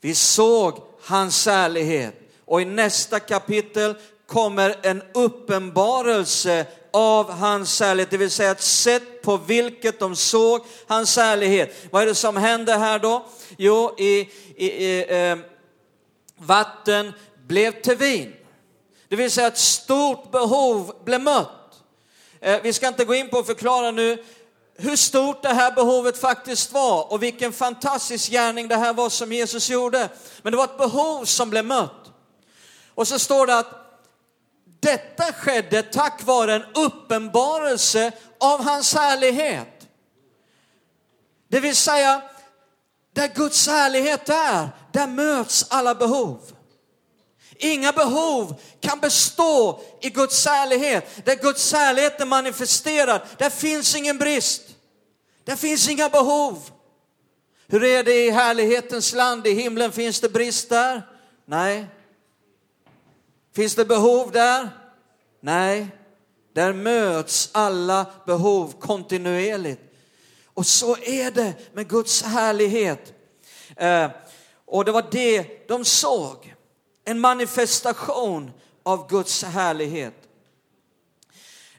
Vi 0.01 0.15
såg 0.15 0.77
hans 1.01 1.45
härlighet 1.45 2.15
och 2.45 2.61
i 2.61 2.65
nästa 2.65 3.19
kapitel 3.19 3.95
kommer 4.27 4.75
en 4.81 5.03
uppenbarelse 5.13 6.65
av 6.93 7.31
hans 7.31 7.79
härlighet, 7.79 8.11
det 8.11 8.17
vill 8.17 8.31
säga 8.31 8.51
ett 8.51 8.61
sätt 8.61 9.21
på 9.21 9.37
vilket 9.37 9.99
de 9.99 10.15
såg 10.15 10.65
hans 10.87 11.17
härlighet. 11.17 11.75
Vad 11.91 12.03
är 12.03 12.07
det 12.07 12.15
som 12.15 12.37
händer 12.37 12.77
här 12.77 12.99
då? 12.99 13.25
Jo, 13.57 13.95
i, 13.97 14.29
i, 14.55 14.67
i 14.67 15.05
eh, 15.09 15.37
vatten 16.37 17.13
blev 17.47 17.81
till 17.81 17.95
vin. 17.95 18.33
Det 19.07 19.15
vill 19.15 19.31
säga 19.31 19.47
ett 19.47 19.57
stort 19.57 20.31
behov 20.31 20.95
blev 21.05 21.21
mött. 21.21 21.49
Eh, 22.39 22.61
vi 22.63 22.73
ska 22.73 22.87
inte 22.87 23.05
gå 23.05 23.15
in 23.15 23.29
på 23.29 23.39
att 23.39 23.47
förklara 23.47 23.91
nu 23.91 24.23
hur 24.81 24.95
stort 24.95 25.41
det 25.43 25.53
här 25.53 25.71
behovet 25.71 26.17
faktiskt 26.17 26.71
var 26.71 27.11
och 27.11 27.23
vilken 27.23 27.53
fantastisk 27.53 28.31
gärning 28.31 28.67
det 28.67 28.75
här 28.75 28.93
var 28.93 29.09
som 29.09 29.33
Jesus 29.33 29.69
gjorde. 29.69 30.09
Men 30.41 30.51
det 30.51 30.57
var 30.57 30.65
ett 30.65 30.77
behov 30.77 31.25
som 31.25 31.49
blev 31.49 31.65
mött. 31.65 32.11
Och 32.95 33.07
så 33.07 33.19
står 33.19 33.47
det 33.47 33.57
att 33.57 33.81
detta 34.79 35.33
skedde 35.33 35.83
tack 35.83 36.23
vare 36.23 36.55
en 36.55 36.65
uppenbarelse 36.75 38.11
av 38.39 38.63
hans 38.63 38.93
härlighet. 38.93 39.87
Det 41.49 41.59
vill 41.59 41.75
säga, 41.75 42.21
där 43.13 43.27
Guds 43.35 43.67
härlighet 43.67 44.29
är, 44.29 44.69
där 44.91 45.07
möts 45.07 45.65
alla 45.69 45.95
behov. 45.95 46.39
Inga 47.55 47.91
behov 47.91 48.55
kan 48.79 48.99
bestå 48.99 49.81
i 50.01 50.09
Guds 50.09 50.45
härlighet. 50.45 51.25
Där 51.25 51.35
Guds 51.35 51.73
härlighet 51.73 52.21
är 52.21 52.25
manifesterad, 52.25 53.21
där 53.37 53.49
finns 53.49 53.95
ingen 53.95 54.17
brist. 54.17 54.61
Där 55.51 55.55
finns 55.55 55.89
inga 55.89 56.09
behov. 56.09 56.69
Hur 57.67 57.83
är 57.83 58.03
det 58.03 58.25
i 58.25 58.29
härlighetens 58.29 59.13
land? 59.13 59.47
I 59.47 59.53
himlen 59.53 59.91
finns 59.91 60.19
det 60.19 60.29
brist 60.29 60.69
där? 60.69 61.07
Nej. 61.45 61.85
Finns 63.55 63.75
det 63.75 63.85
behov 63.85 64.31
där? 64.31 64.69
Nej. 65.39 65.87
Där 66.53 66.73
möts 66.73 67.49
alla 67.51 68.05
behov 68.25 68.73
kontinuerligt. 68.79 69.81
Och 70.53 70.65
så 70.65 70.97
är 70.97 71.31
det 71.31 71.53
med 71.73 71.89
Guds 71.89 72.23
härlighet. 72.23 73.13
Eh, 73.75 74.09
och 74.65 74.85
det 74.85 74.91
var 74.91 75.05
det 75.11 75.67
de 75.67 75.85
såg. 75.85 76.55
En 77.05 77.19
manifestation 77.19 78.51
av 78.83 79.09
Guds 79.09 79.43
härlighet. 79.43 80.27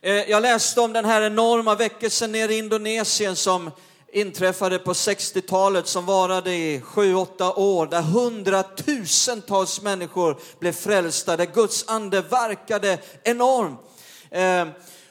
Eh, 0.05 0.31
jag 0.31 0.43
läste 0.43 0.81
om 0.81 0.93
den 0.93 1.05
här 1.05 1.23
enorma 1.23 1.75
väckelsen 1.75 2.33
nere 2.33 2.55
i 2.55 2.59
Indonesien 2.59 3.37
som 3.37 3.71
inträffade 4.13 4.79
på 4.79 4.93
60-talet 4.93 5.87
som 5.87 6.07
varade 6.07 6.55
i 6.55 6.81
7-8 6.81 7.59
år 7.59 7.87
där 7.87 8.03
hundratusentals 8.03 9.83
människor 9.83 10.37
blev 10.59 10.73
frälsta, 10.73 11.37
där 11.37 11.47
Guds 11.47 11.85
ande 11.89 12.21
verkade 12.21 12.99
enormt. 13.25 13.81
Eh, 14.31 14.67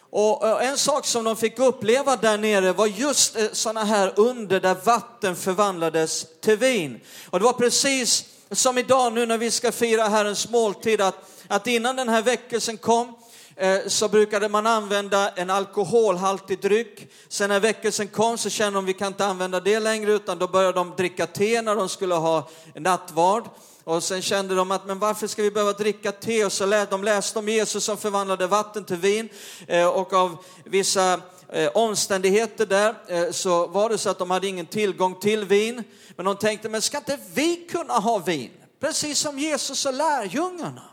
och 0.10 0.48
eh, 0.48 0.70
en 0.70 0.78
sak 0.78 1.06
som 1.06 1.24
de 1.24 1.36
fick 1.36 1.60
uppleva 1.60 2.16
där 2.16 2.38
nere 2.38 2.74
var 2.74 2.88
just 2.88 3.38
sådana 3.52 3.84
här 3.84 4.14
under 4.16 4.60
där 4.60 4.78
vatten 4.84 5.36
förvandlades 5.36 6.26
till 6.42 6.58
vin. 6.58 7.00
Och 7.30 7.40
det 7.40 7.46
var 7.46 7.54
precis 7.54 8.26
som 8.52 8.78
idag 8.78 9.14
nu 9.14 9.26
när 9.26 9.38
vi 9.38 9.52
ska 9.52 9.72
fira 9.72 10.08
Herrens 10.08 10.50
måltid, 10.50 11.02
att, 11.02 11.16
att 11.48 11.68
innan 11.68 11.96
den 11.96 12.10
här 12.10 12.22
väckelsen 12.22 12.78
kom 12.78 13.16
Eh, 13.62 13.80
så 13.88 14.08
brukade 14.08 14.50
man 14.50 14.68
använda 14.68 15.30
en 15.30 15.50
alkoholhaltig 15.50 16.62
dryck. 16.62 17.12
Sen 17.28 17.50
när 17.50 17.60
väckelsen 17.60 18.08
kom 18.08 18.38
så 18.38 18.50
kände 18.50 18.78
de 18.78 18.86
vi 18.86 18.94
kan 18.94 19.08
inte 19.08 19.26
använda 19.26 19.60
det 19.60 19.80
längre 19.80 20.12
utan 20.12 20.40
då 20.40 20.48
började 20.48 20.74
de 20.74 20.94
dricka 20.98 21.28
te 21.28 21.62
när 21.62 21.76
de 21.76 21.90
skulle 21.90 22.16
ha 22.16 22.50
nattvard. 22.76 23.44
Och 23.84 24.04
sen 24.04 24.22
kände 24.22 24.56
de 24.56 24.72
att, 24.72 24.86
men 24.86 25.00
varför 25.00 25.28
ska 25.28 25.42
vi 25.42 25.52
behöva 25.52 25.74
dricka 25.74 26.12
te? 26.12 26.46
Och 26.46 26.52
så 26.52 26.66
läste 26.66 26.92
de 26.92 27.04
läste 27.04 27.40
om 27.40 27.50
Jesus 27.50 27.84
som 27.84 27.98
förvandlade 27.98 28.48
vatten 28.48 28.86
till 28.86 28.98
vin 28.98 29.30
eh, 29.68 29.88
och 29.88 30.14
av 30.14 30.38
vissa 30.66 31.22
eh, 31.50 31.72
omständigheter 31.74 32.66
där 32.66 33.32
så 33.32 33.68
var 33.68 33.90
det 33.90 33.98
så 33.98 34.10
att 34.10 34.20
de 34.20 34.32
hade 34.32 34.48
ingen 34.48 34.66
tillgång 34.66 35.20
till 35.20 35.46
vin. 35.46 35.84
Men 36.16 36.26
de 36.26 36.36
tänkte, 36.36 36.70
men 36.70 36.82
ska 36.82 36.98
inte 36.98 37.20
vi 37.34 37.56
kunna 37.56 37.94
ha 37.94 38.18
vin? 38.18 38.52
Precis 38.80 39.20
som 39.20 39.40
Jesus 39.40 39.86
och 39.86 39.94
lärjungarna. 39.94 40.84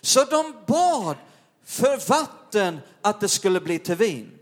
Så 0.00 0.24
de 0.24 0.54
bad 0.66 1.16
för 1.70 2.08
vatten 2.08 2.80
att 3.02 3.20
det 3.20 3.28
skulle 3.28 3.60
bli 3.60 3.78
till 3.78 3.94
vin. 3.94 4.38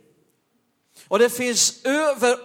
Och 1.09 1.19
det 1.19 1.31
finns 1.31 1.85
över 1.85 2.39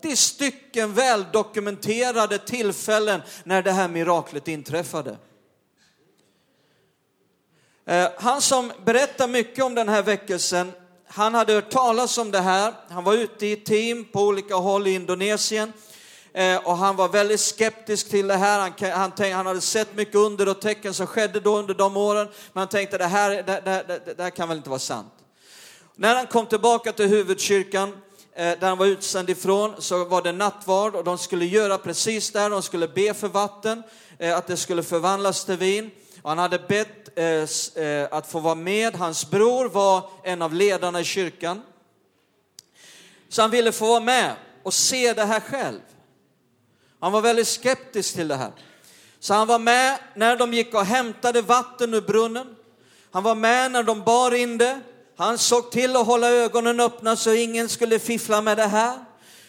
80 0.00 0.16
stycken 0.16 0.94
väldokumenterade 0.94 2.38
tillfällen 2.38 3.22
när 3.44 3.62
det 3.62 3.72
här 3.72 3.88
miraklet 3.88 4.48
inträffade. 4.48 5.16
Eh, 7.86 8.08
han 8.16 8.40
som 8.40 8.72
berättar 8.84 9.28
mycket 9.28 9.64
om 9.64 9.74
den 9.74 9.88
här 9.88 10.02
väckelsen, 10.02 10.72
han 11.06 11.34
hade 11.34 11.52
hört 11.52 11.70
talas 11.70 12.18
om 12.18 12.30
det 12.30 12.40
här. 12.40 12.74
Han 12.88 13.04
var 13.04 13.14
ute 13.14 13.46
i 13.46 13.56
team 13.56 14.04
på 14.04 14.20
olika 14.20 14.54
håll 14.54 14.86
i 14.86 14.94
Indonesien 14.94 15.72
Eh, 16.36 16.56
och 16.56 16.76
han 16.76 16.96
var 16.96 17.08
väldigt 17.08 17.40
skeptisk 17.40 18.10
till 18.10 18.26
det 18.26 18.36
här. 18.36 18.60
Han, 18.60 18.72
han, 18.92 19.10
tänkte, 19.10 19.36
han 19.36 19.46
hade 19.46 19.60
sett 19.60 19.96
mycket 19.96 20.14
under 20.14 20.48
och 20.48 20.60
tecken 20.60 20.94
som 20.94 21.06
skedde 21.06 21.40
då 21.40 21.56
under 21.58 21.74
de 21.74 21.96
åren, 21.96 22.28
men 22.52 22.60
han 22.60 22.68
tänkte 22.68 22.98
det 22.98 23.06
här, 23.06 23.30
det, 23.30 23.42
det, 23.42 23.84
det, 23.88 24.14
det 24.16 24.22
här 24.22 24.30
kan 24.30 24.48
väl 24.48 24.56
inte 24.56 24.70
vara 24.70 24.80
sant. 24.80 25.12
När 25.94 26.14
han 26.14 26.26
kom 26.26 26.46
tillbaka 26.46 26.92
till 26.92 27.06
huvudkyrkan, 27.06 27.88
eh, 28.34 28.58
där 28.58 28.68
han 28.68 28.78
var 28.78 28.86
utsänd 28.86 29.30
ifrån, 29.30 29.74
så 29.78 30.04
var 30.04 30.22
det 30.22 30.32
nattvard 30.32 30.94
och 30.94 31.04
de 31.04 31.18
skulle 31.18 31.44
göra 31.44 31.78
precis 31.78 32.30
det 32.30 32.48
de 32.48 32.62
skulle 32.62 32.88
be 32.88 33.14
för 33.14 33.28
vatten, 33.28 33.82
eh, 34.18 34.36
att 34.36 34.46
det 34.46 34.56
skulle 34.56 34.82
förvandlas 34.82 35.44
till 35.44 35.56
vin. 35.56 35.90
Och 36.22 36.28
han 36.30 36.38
hade 36.38 36.58
bett 36.58 37.18
att 38.10 38.26
få 38.26 38.40
vara 38.40 38.54
med, 38.54 38.96
hans 38.96 39.30
bror 39.30 39.68
var 39.68 40.10
en 40.22 40.42
av 40.42 40.54
ledarna 40.54 41.00
i 41.00 41.04
kyrkan. 41.04 41.62
Så 43.28 43.42
han 43.42 43.50
ville 43.50 43.72
få 43.72 43.86
vara 43.86 44.00
med 44.00 44.34
och 44.62 44.74
se 44.74 45.12
det 45.12 45.24
här 45.24 45.40
själv. 45.40 45.80
Han 47.04 47.12
var 47.12 47.20
väldigt 47.20 47.48
skeptisk 47.48 48.14
till 48.14 48.28
det 48.28 48.36
här. 48.36 48.52
Så 49.20 49.34
han 49.34 49.46
var 49.46 49.58
med 49.58 49.98
när 50.14 50.36
de 50.36 50.52
gick 50.54 50.74
och 50.74 50.84
hämtade 50.84 51.42
vatten 51.42 51.94
ur 51.94 52.00
brunnen. 52.00 52.56
Han 53.10 53.22
var 53.22 53.34
med 53.34 53.72
när 53.72 53.82
de 53.82 54.02
bar 54.02 54.34
in 54.34 54.58
det. 54.58 54.80
Han 55.16 55.38
såg 55.38 55.70
till 55.70 55.96
att 55.96 56.06
hålla 56.06 56.30
ögonen 56.30 56.80
öppna 56.80 57.16
så 57.16 57.32
ingen 57.32 57.68
skulle 57.68 57.98
fiffla 57.98 58.40
med 58.40 58.56
det 58.56 58.66
här. 58.66 58.98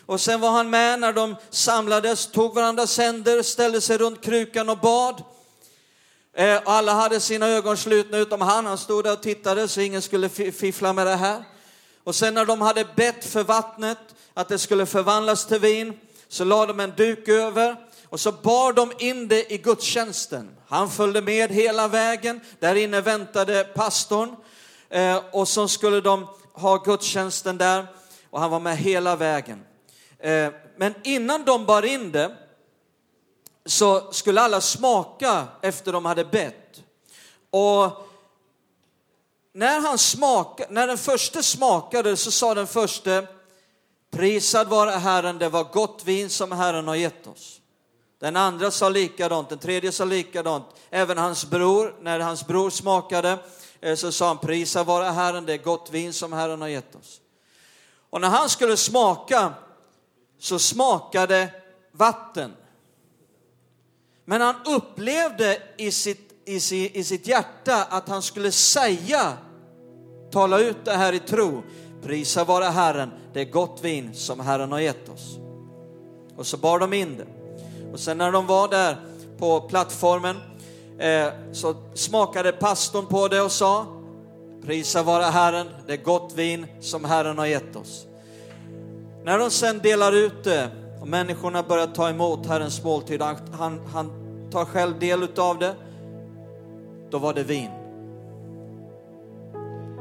Och 0.06 0.22
sen 0.22 0.42
var 0.42 0.52
han 0.52 0.70
med 0.70 1.00
när 1.00 1.14
de 1.14 1.36
samlades, 1.50 2.28
tog 2.28 2.56
varandras 2.56 2.98
händer, 2.98 3.42
ställde 3.42 3.82
sig 3.82 3.98
runt 3.98 4.22
krukan 4.22 4.70
och 4.70 4.78
bad. 4.78 5.24
Eh, 6.34 6.62
alla 6.66 6.94
hade 6.94 7.20
sina 7.20 7.48
ögon 7.48 7.78
slutna 7.78 8.18
utom 8.18 8.42
han, 8.42 8.66
han 8.66 8.78
stod 8.78 9.04
där 9.04 9.14
och 9.14 9.24
tittade 9.24 9.68
så 9.68 9.82
ingen 9.82 10.02
skulle 10.02 10.30
fiffla 10.30 10.94
med 10.94 11.08
det 11.08 11.16
här. 11.16 11.44
Och 12.04 12.16
sen 12.16 12.34
när 12.34 12.46
de 12.46 12.62
hade 12.62 12.86
bett 12.96 13.26
för 13.26 13.44
vattnet, 13.44 14.00
att 14.34 14.48
det 14.48 14.60
skulle 14.60 14.86
förvandlas 14.86 15.46
till 15.46 15.60
vin, 15.60 16.00
så 16.36 16.44
lade 16.44 16.68
de 16.68 16.80
en 16.80 16.94
duk 16.98 17.28
över 17.28 17.76
och 18.10 18.20
så 18.20 18.32
bar 18.32 18.74
de 18.74 18.92
in 19.00 19.28
det 19.28 19.54
i 19.54 19.58
gudstjänsten. 19.58 20.58
Han 20.68 20.90
följde 20.90 21.22
med 21.22 21.52
hela 21.52 21.88
vägen, 21.88 22.42
där 22.60 22.76
inne 22.76 23.02
väntade 23.02 23.64
pastorn 23.64 24.36
eh, 24.90 25.22
och 25.32 25.48
så 25.48 25.68
skulle 25.68 26.02
de 26.02 26.28
ha 26.54 26.78
gudstjänsten 26.78 27.58
där 27.58 27.88
och 28.30 28.40
han 28.40 28.52
var 28.52 28.60
med 28.60 28.78
hela 28.78 29.16
vägen. 29.16 29.66
Eh, 30.20 30.52
men 30.78 30.94
innan 31.04 31.46
de 31.46 31.66
bar 31.66 31.86
in 31.86 32.12
det 32.12 32.36
så 33.66 34.12
skulle 34.12 34.42
alla 34.42 34.62
smaka 34.62 35.48
efter 35.62 35.92
de 35.92 36.06
hade 36.06 36.26
bett. 36.26 36.84
Och 37.50 38.08
när, 39.54 39.80
han 39.80 39.98
smaka, 39.98 40.66
när 40.70 40.88
den 40.88 40.98
första 40.98 41.44
smakade 41.44 42.18
så 42.18 42.32
sa 42.32 42.54
den 42.54 42.68
första 42.68 43.24
Prisad 44.16 44.68
vare 44.68 44.92
Herren, 44.92 45.38
det 45.38 45.50
var 45.50 45.64
gott 45.64 46.02
vin 46.06 46.30
som 46.30 46.52
Herren 46.52 46.88
har 46.88 46.96
gett 46.96 47.28
oss. 47.28 47.62
Den 48.20 48.36
andra 48.36 48.72
sa 48.72 48.90
likadant, 48.90 49.50
den 49.50 49.60
tredje 49.60 49.92
sa 49.92 50.06
likadant. 50.06 50.66
Även 50.90 51.18
hans 51.18 51.46
bror, 51.46 51.96
när 52.02 52.20
hans 52.20 52.48
bror 52.48 52.70
smakade 52.70 53.38
eh, 53.82 53.96
så 53.96 54.12
sa 54.12 54.28
han 54.28 54.38
prisad 54.38 54.86
vare 54.86 55.04
Herren, 55.04 55.46
det 55.46 55.54
är 55.54 55.58
gott 55.58 55.90
vin 55.92 56.14
som 56.14 56.34
Herren 56.34 56.62
har 56.62 56.68
gett 56.68 56.96
oss. 56.96 57.22
Och 58.10 58.22
när 58.22 58.30
han 58.30 58.50
skulle 58.50 58.78
smaka 58.78 59.54
så 60.40 60.60
smakade 60.60 61.50
vatten. 61.92 62.54
Men 64.26 64.42
han 64.42 64.56
upplevde 64.66 65.62
i 65.78 65.92
sitt, 65.92 66.34
i, 66.46 66.60
sitt, 66.60 66.96
i 66.96 67.04
sitt 67.04 67.28
hjärta 67.28 67.84
att 67.84 68.10
han 68.10 68.22
skulle 68.22 68.52
säga, 68.52 69.38
tala 70.32 70.60
ut 70.60 70.86
det 70.86 70.94
här 70.94 71.14
i 71.14 71.20
tro. 71.20 71.64
Prisa 72.06 72.44
vara 72.44 72.70
Herren, 72.70 73.12
det 73.34 73.42
är 73.42 73.46
gott 73.46 73.80
vin 73.84 74.14
som 74.14 74.40
Herren 74.40 74.72
har 74.72 74.80
gett 74.80 75.10
oss. 75.10 75.40
Och 76.38 76.48
så 76.48 76.58
bar 76.58 76.80
de 76.80 76.94
in 76.94 77.18
det. 77.18 77.26
Och 77.94 78.00
sen 78.00 78.18
när 78.18 78.32
de 78.32 78.48
var 78.48 78.68
där 78.68 78.98
på 79.38 79.62
plattformen 79.62 80.36
eh, 81.00 81.28
så 81.52 81.76
smakade 81.94 82.52
pastorn 82.52 83.06
på 83.06 83.28
det 83.28 83.42
och 83.42 83.52
sa, 83.52 83.86
prisa 84.66 85.04
vara 85.04 85.24
Herren, 85.24 85.68
det 85.88 85.94
är 85.94 86.04
gott 86.04 86.34
vin 86.36 86.66
som 86.80 87.06
Herren 87.06 87.38
har 87.38 87.46
gett 87.46 87.76
oss. 87.76 88.08
När 89.24 89.40
de 89.40 89.50
sen 89.52 89.80
delar 89.80 90.12
ut 90.12 90.44
det 90.44 90.70
och 91.02 91.08
människorna 91.08 91.64
börjar 91.64 91.88
ta 91.88 92.10
emot 92.10 92.46
Herrens 92.46 92.84
måltid, 92.84 93.22
han, 93.52 93.80
han 93.94 94.12
tar 94.52 94.66
själv 94.66 95.00
del 95.00 95.28
av 95.38 95.60
det, 95.60 95.76
då 97.10 97.18
var 97.18 97.34
det 97.34 97.44
vin. 97.44 97.70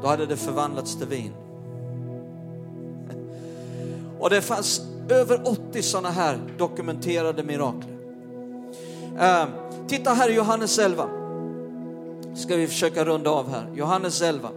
Då 0.01 0.07
hade 0.07 0.25
det 0.25 0.37
förvandlats 0.37 0.97
till 0.97 1.07
vin. 1.07 1.31
Och 4.25 4.31
det 4.31 4.41
fanns 4.41 4.81
över 5.09 5.41
80 5.47 5.81
sådana 5.81 6.09
här 6.09 6.39
dokumenterade 6.57 7.43
mirakler. 7.43 7.97
Eh, 9.19 9.45
titta 9.87 10.13
här 10.13 10.29
i 10.29 10.33
Johannes 10.33 10.79
11. 10.79 11.09
Ska 12.35 12.55
vi 12.55 12.67
försöka 12.67 13.05
runda 13.05 13.29
av 13.29 13.49
här. 13.49 13.71
Johannes 13.75 14.21
11. 14.21 14.49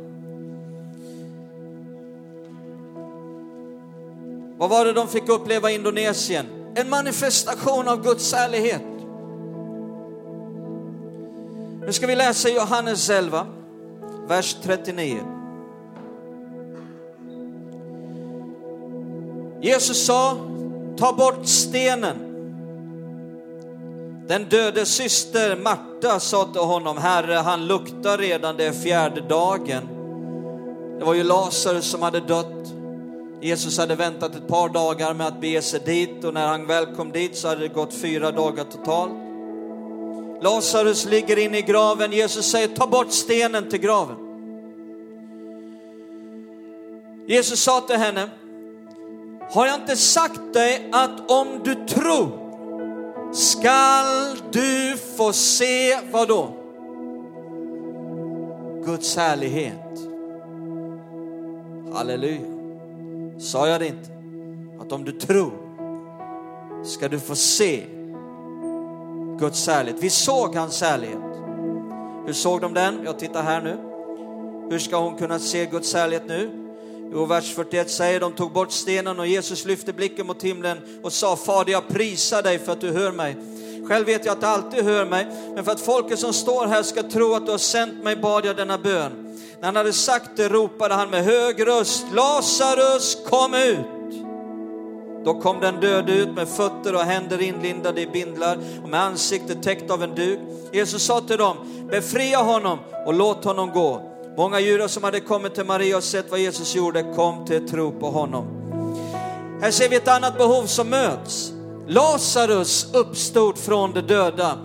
Vad 4.59 4.70
var 4.70 4.85
det 4.85 4.92
de 4.92 5.09
fick 5.09 5.28
uppleva 5.28 5.70
i 5.70 5.74
Indonesien? 5.74 6.46
En 6.74 6.90
manifestation 6.90 7.88
av 7.88 8.02
Guds 8.02 8.35
ärlighet. 8.35 8.83
Nu 11.87 11.92
ska 11.92 12.07
vi 12.07 12.14
läsa 12.14 12.48
Johannes 12.48 13.11
11, 13.11 13.46
vers 14.28 14.57
39. 14.62 15.38
Jesus 19.61 20.07
sa, 20.07 20.37
ta 20.99 21.12
bort 21.12 21.47
stenen. 21.47 22.16
Den 24.29 24.44
döde 24.44 24.87
syster 24.87 25.57
Marta 25.57 26.21
sa 26.21 26.44
till 26.44 26.61
honom, 26.61 26.99
Herre, 26.99 27.35
han 27.35 27.66
luktar 27.66 28.18
redan, 28.18 28.57
det 28.57 28.64
är 28.64 28.73
fjärde 28.73 29.21
dagen. 29.21 29.88
Det 30.99 31.05
var 31.05 31.14
ju 31.14 31.25
Lazarus 31.25 31.85
som 31.85 32.03
hade 32.03 32.21
dött. 32.21 32.75
Jesus 33.40 33.79
hade 33.79 33.94
väntat 33.94 34.35
ett 34.35 34.49
par 34.49 34.68
dagar 34.68 35.14
med 35.14 35.27
att 35.27 35.40
bege 35.40 35.62
sig 35.62 35.81
dit 35.81 36.25
och 36.25 36.35
när 36.35 36.47
han 36.47 36.66
väl 36.66 36.87
kom 36.87 37.12
dit 37.12 37.37
så 37.37 37.49
hade 37.49 37.61
det 37.61 37.68
gått 37.68 37.94
fyra 37.94 38.31
dagar 38.31 38.64
totalt. 38.64 39.12
Lazarus 40.42 41.05
ligger 41.05 41.38
inne 41.38 41.59
i 41.59 41.62
graven. 41.62 42.12
Jesus 42.12 42.51
säger 42.51 42.68
ta 42.68 42.87
bort 42.87 43.12
stenen 43.12 43.71
till 43.71 43.81
graven. 43.81 44.16
Jesus 47.29 47.61
sa 47.61 47.81
till 47.81 47.97
henne, 47.97 48.29
har 49.50 49.66
jag 49.66 49.74
inte 49.74 49.96
sagt 49.96 50.52
dig 50.52 50.88
att 50.92 51.30
om 51.30 51.61
du 51.64 51.74
tror 51.74 52.30
skall 53.32 54.37
du 54.52 54.96
få 55.16 55.32
se 55.32 55.98
vad 56.12 56.28
då? 56.28 56.54
Guds 58.84 59.16
härlighet. 59.16 59.74
Halleluja. 61.92 62.40
Sa 63.38 63.68
jag 63.68 63.80
det 63.80 63.87
inte? 63.87 64.11
Att 64.80 64.92
om 64.92 65.04
du 65.04 65.12
tror 65.12 65.52
ska 66.84 67.08
du 67.08 67.20
få 67.20 67.34
se 67.34 67.84
Guds 69.38 69.66
härlighet. 69.66 70.02
Vi 70.02 70.11
såg 70.11 70.54
hans 70.54 70.82
härlighet. 70.82 71.18
Hur 72.26 72.32
såg 72.32 72.61
de 72.61 72.74
den? 72.74 73.00
Jag 73.04 73.18
tittar 73.18 73.42
här 73.42 73.62
nu. 73.62 73.76
Hur 74.70 74.78
ska 74.78 74.96
hon 74.96 75.16
kunna 75.16 75.38
se 75.38 75.66
Guds 75.66 75.94
härlighet 75.94 76.28
nu? 76.28 76.67
Jo, 77.12 77.25
vers 77.25 77.55
41 77.55 77.90
säger 77.90 78.21
de 78.21 78.33
tog 78.33 78.53
bort 78.53 78.73
stenen 78.73 79.18
och 79.18 79.27
Jesus 79.27 79.64
lyfte 79.64 79.92
blicken 79.92 80.27
mot 80.27 80.42
himlen 80.42 80.79
och 81.03 81.12
sa 81.12 81.37
Fader, 81.37 81.73
jag 81.73 81.88
prisar 81.88 82.42
dig 82.42 82.59
för 82.59 82.73
att 82.73 82.81
du 82.81 82.90
hör 82.90 83.12
mig. 83.12 83.37
Själv 83.88 84.07
vet 84.07 84.25
jag 84.25 84.33
att 84.33 84.40
du 84.40 84.47
alltid 84.47 84.85
hör 84.85 85.05
mig, 85.05 85.27
men 85.55 85.64
för 85.64 85.73
att 85.73 85.81
folket 85.81 86.18
som 86.18 86.33
står 86.33 86.66
här 86.66 86.83
ska 86.83 87.03
tro 87.03 87.35
att 87.35 87.47
du 87.47 87.51
har 87.51 87.59
sänt 87.59 88.05
mig 88.05 88.16
bad 88.16 88.47
jag 88.47 88.57
denna 88.57 88.79
bön. 88.79 89.37
När 89.61 89.66
han 89.66 89.77
hade 89.77 89.92
sagt 89.92 90.31
det 90.37 90.49
ropade 90.49 90.94
han 90.94 91.11
med 91.11 91.25
hög 91.25 91.66
röst, 91.66 92.07
Lazarus 92.14 93.18
kom 93.27 93.55
ut! 93.55 94.25
Då 95.25 95.40
kom 95.40 95.61
den 95.61 95.81
döde 95.81 96.12
ut 96.12 96.35
med 96.35 96.49
fötter 96.49 96.94
och 96.94 97.01
händer 97.01 97.42
inlindade 97.42 98.01
i 98.01 98.07
bindlar 98.07 98.59
och 98.83 98.88
med 98.88 99.01
ansiktet 99.01 99.62
täckt 99.62 99.90
av 99.90 100.03
en 100.03 100.14
duk. 100.14 100.38
Jesus 100.73 101.03
sa 101.03 101.21
till 101.21 101.38
dem, 101.38 101.57
befria 101.90 102.38
honom 102.38 102.79
och 103.07 103.14
låt 103.14 103.44
honom 103.44 103.71
gå. 103.71 104.17
Många 104.38 104.61
judar 104.61 104.88
som 104.88 105.05
hade 105.05 105.20
kommit 105.20 105.55
till 105.55 105.64
Maria 105.64 105.96
och 105.96 106.05
sett 106.05 106.31
vad 106.31 106.40
Jesus 106.40 106.74
gjorde 106.74 107.03
kom 107.03 107.46
till 107.46 107.68
tro 107.68 107.92
på 107.92 108.11
honom. 108.11 108.46
Här 109.61 109.70
ser 109.70 109.88
vi 109.88 109.96
ett 109.96 110.09
annat 110.09 110.38
behov 110.38 110.66
som 110.66 110.88
möts. 110.88 111.53
Lazarus 111.87 112.87
uppstod 112.92 113.59
från 113.59 113.92
de 113.92 114.01
döda. 114.01 114.59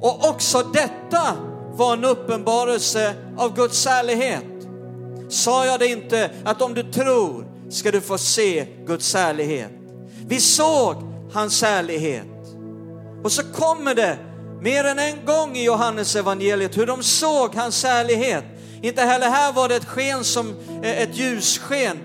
Och 0.00 0.28
också 0.28 0.62
detta 0.72 1.36
var 1.72 1.92
en 1.92 2.04
uppenbarelse 2.04 3.14
av 3.36 3.56
Guds 3.56 3.86
härlighet. 3.86 4.44
Sa 5.28 5.66
jag 5.66 5.80
det 5.80 5.86
inte 5.86 6.30
att 6.44 6.62
om 6.62 6.74
du 6.74 6.82
tror 6.82 7.46
ska 7.70 7.90
du 7.90 8.00
få 8.00 8.18
se 8.18 8.66
Guds 8.86 9.14
härlighet. 9.14 9.70
Vi 10.26 10.40
såg 10.40 10.96
hans 11.32 11.62
härlighet. 11.62 12.26
Och 13.24 13.32
så 13.32 13.42
kommer 13.52 13.94
det 13.94 14.18
mer 14.60 14.84
än 14.84 14.98
en 14.98 15.24
gång 15.26 15.56
i 15.56 15.64
Johannes 15.64 16.16
evangeliet 16.16 16.78
hur 16.78 16.86
de 16.86 17.02
såg 17.02 17.54
hans 17.54 17.84
härlighet. 17.84 18.44
Inte 18.82 19.02
heller 19.02 19.30
här 19.30 19.52
var 19.52 19.68
det 19.68 19.76
ett 19.76 19.88
sken 19.88 20.24
som 20.24 20.56
eh, 20.82 21.02
ett 21.02 21.16
ljussken. 21.16 21.98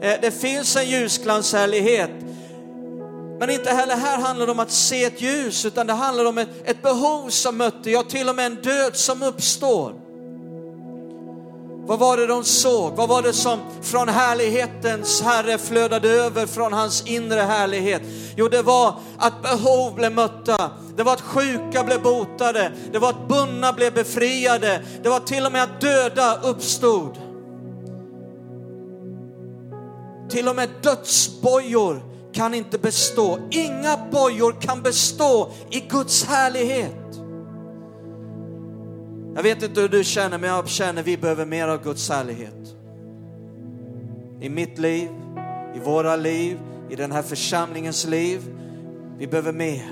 Eh, 0.00 0.20
det 0.20 0.40
finns 0.40 0.76
en 0.76 0.88
ljusglanshärlighet. 0.88 2.10
Men 3.38 3.50
inte 3.50 3.70
heller 3.70 3.96
här 3.96 4.18
handlar 4.18 4.46
det 4.46 4.52
om 4.52 4.58
att 4.58 4.70
se 4.70 5.04
ett 5.04 5.20
ljus, 5.20 5.64
utan 5.64 5.86
det 5.86 5.92
handlar 5.92 6.24
om 6.24 6.38
ett, 6.38 6.48
ett 6.64 6.82
behov 6.82 7.28
som 7.28 7.56
mötte, 7.56 7.90
ja 7.90 8.02
till 8.02 8.28
och 8.28 8.36
med 8.36 8.46
en 8.46 8.54
död 8.54 8.96
som 8.96 9.22
uppstår. 9.22 10.07
Vad 11.88 11.98
var 11.98 12.16
det 12.16 12.26
de 12.26 12.44
såg? 12.44 12.92
Vad 12.96 13.08
var 13.08 13.22
det 13.22 13.32
som 13.32 13.58
från 13.82 14.08
härlighetens 14.08 15.22
Herre 15.22 15.58
flödade 15.58 16.08
över 16.08 16.46
från 16.46 16.72
hans 16.72 17.06
inre 17.06 17.40
härlighet? 17.40 18.02
Jo, 18.36 18.48
det 18.48 18.62
var 18.62 18.94
att 19.18 19.42
behov 19.42 19.94
blev 19.94 20.12
mötta. 20.12 20.70
Det 20.96 21.02
var 21.02 21.12
att 21.12 21.20
sjuka 21.20 21.84
blev 21.84 22.02
botade. 22.02 22.72
Det 22.92 22.98
var 22.98 23.10
att 23.10 23.28
bundna 23.28 23.72
blev 23.72 23.94
befriade. 23.94 24.82
Det 25.02 25.08
var 25.08 25.20
till 25.20 25.46
och 25.46 25.52
med 25.52 25.62
att 25.62 25.80
döda 25.80 26.40
uppstod. 26.42 27.18
Till 30.30 30.48
och 30.48 30.56
med 30.56 30.68
dödsbojor 30.82 32.02
kan 32.32 32.54
inte 32.54 32.78
bestå. 32.78 33.38
Inga 33.50 33.96
bojor 34.12 34.60
kan 34.60 34.82
bestå 34.82 35.52
i 35.70 35.80
Guds 35.80 36.24
härlighet. 36.24 37.07
Jag 39.38 39.42
vet 39.42 39.62
inte 39.62 39.80
hur 39.80 39.88
du 39.88 40.04
känner, 40.04 40.38
men 40.38 40.50
jag 40.50 40.68
känner 40.68 41.00
att 41.00 41.06
vi 41.06 41.16
behöver 41.16 41.46
mer 41.46 41.68
av 41.68 41.84
Guds 41.84 42.10
härlighet. 42.10 42.74
I 44.40 44.48
mitt 44.48 44.78
liv, 44.78 45.08
i 45.76 45.78
våra 45.78 46.16
liv, 46.16 46.58
i 46.90 46.96
den 46.96 47.12
här 47.12 47.22
församlingens 47.22 48.06
liv. 48.06 48.40
Vi 49.18 49.26
behöver 49.26 49.52
mer. 49.52 49.90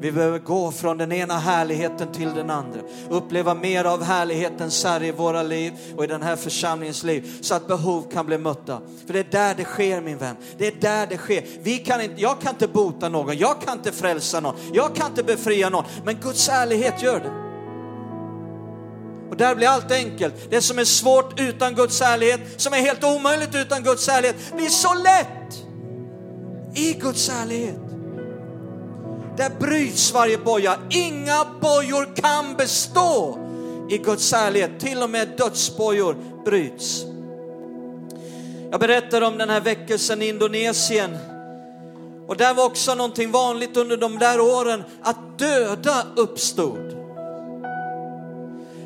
Vi 0.00 0.12
behöver 0.12 0.38
gå 0.38 0.72
från 0.72 0.98
den 0.98 1.12
ena 1.12 1.38
härligheten 1.38 2.12
till 2.12 2.34
den 2.34 2.50
andra. 2.50 2.80
Uppleva 3.10 3.54
mer 3.54 3.84
av 3.84 4.02
härlighetens 4.02 4.84
här 4.84 5.02
i 5.02 5.12
våra 5.12 5.42
liv 5.42 5.72
och 5.96 6.04
i 6.04 6.06
den 6.06 6.22
här 6.22 6.36
församlingens 6.36 7.02
liv. 7.02 7.38
Så 7.40 7.54
att 7.54 7.66
behov 7.66 8.10
kan 8.12 8.26
bli 8.26 8.38
mötta. 8.38 8.80
För 9.06 9.12
det 9.12 9.18
är 9.18 9.30
där 9.30 9.54
det 9.54 9.64
sker 9.64 10.00
min 10.00 10.18
vän. 10.18 10.36
Det 10.58 10.66
är 10.66 10.80
där 10.80 11.06
det 11.06 11.16
sker. 11.16 11.44
Vi 11.62 11.78
kan 11.78 12.00
inte, 12.00 12.22
jag 12.22 12.40
kan 12.40 12.50
inte 12.52 12.68
bota 12.68 13.08
någon, 13.08 13.38
jag 13.38 13.62
kan 13.62 13.78
inte 13.78 13.92
frälsa 13.92 14.40
någon, 14.40 14.54
jag 14.72 14.94
kan 14.94 15.06
inte 15.06 15.22
befria 15.22 15.68
någon. 15.68 15.84
Men 16.04 16.14
Guds 16.14 16.48
ärlighet 16.48 17.02
gör 17.02 17.20
det. 17.20 17.47
Och 19.38 19.44
där 19.44 19.54
blir 19.54 19.68
allt 19.68 19.92
enkelt. 19.92 20.34
Det 20.50 20.62
som 20.62 20.78
är 20.78 20.84
svårt 20.84 21.40
utan 21.40 21.74
Guds 21.74 22.00
ärlighet, 22.00 22.40
som 22.56 22.72
är 22.72 22.76
helt 22.76 23.04
omöjligt 23.04 23.54
utan 23.54 23.82
Guds 23.82 24.08
ärlighet, 24.08 24.36
blir 24.56 24.68
så 24.68 24.94
lätt 24.94 25.64
i 26.74 26.92
Guds 26.92 27.28
ärlighet. 27.28 27.80
Där 29.36 29.50
bryts 29.60 30.12
varje 30.12 30.38
boja. 30.38 30.78
Inga 30.90 31.44
bojor 31.60 32.16
kan 32.16 32.56
bestå 32.56 33.38
i 33.90 33.98
Guds 33.98 34.32
ärlighet. 34.32 34.80
Till 34.80 35.02
och 35.02 35.10
med 35.10 35.28
dödsbojor 35.36 36.16
bryts. 36.44 37.04
Jag 38.70 38.80
berättade 38.80 39.26
om 39.26 39.38
den 39.38 39.50
här 39.50 39.60
väckelsen 39.60 40.22
i 40.22 40.28
Indonesien. 40.28 41.16
Och 42.28 42.36
där 42.36 42.54
var 42.54 42.64
också 42.64 42.94
någonting 42.94 43.30
vanligt 43.30 43.76
under 43.76 43.96
de 43.96 44.18
där 44.18 44.40
åren, 44.40 44.84
att 45.02 45.38
döda 45.38 46.06
uppstod. 46.16 46.97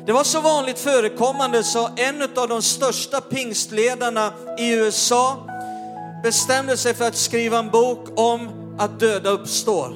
Det 0.05 0.11
var 0.11 0.23
så 0.23 0.41
vanligt 0.41 0.79
förekommande 0.79 1.63
så 1.63 1.89
en 1.95 2.21
av 2.35 2.47
de 2.47 2.61
största 2.61 3.21
pingstledarna 3.21 4.33
i 4.59 4.73
USA 4.73 5.37
bestämde 6.23 6.77
sig 6.77 6.93
för 6.93 7.05
att 7.05 7.15
skriva 7.15 7.59
en 7.59 7.69
bok 7.69 8.19
om 8.19 8.49
att 8.79 8.99
döda 8.99 9.29
uppstår. 9.29 9.93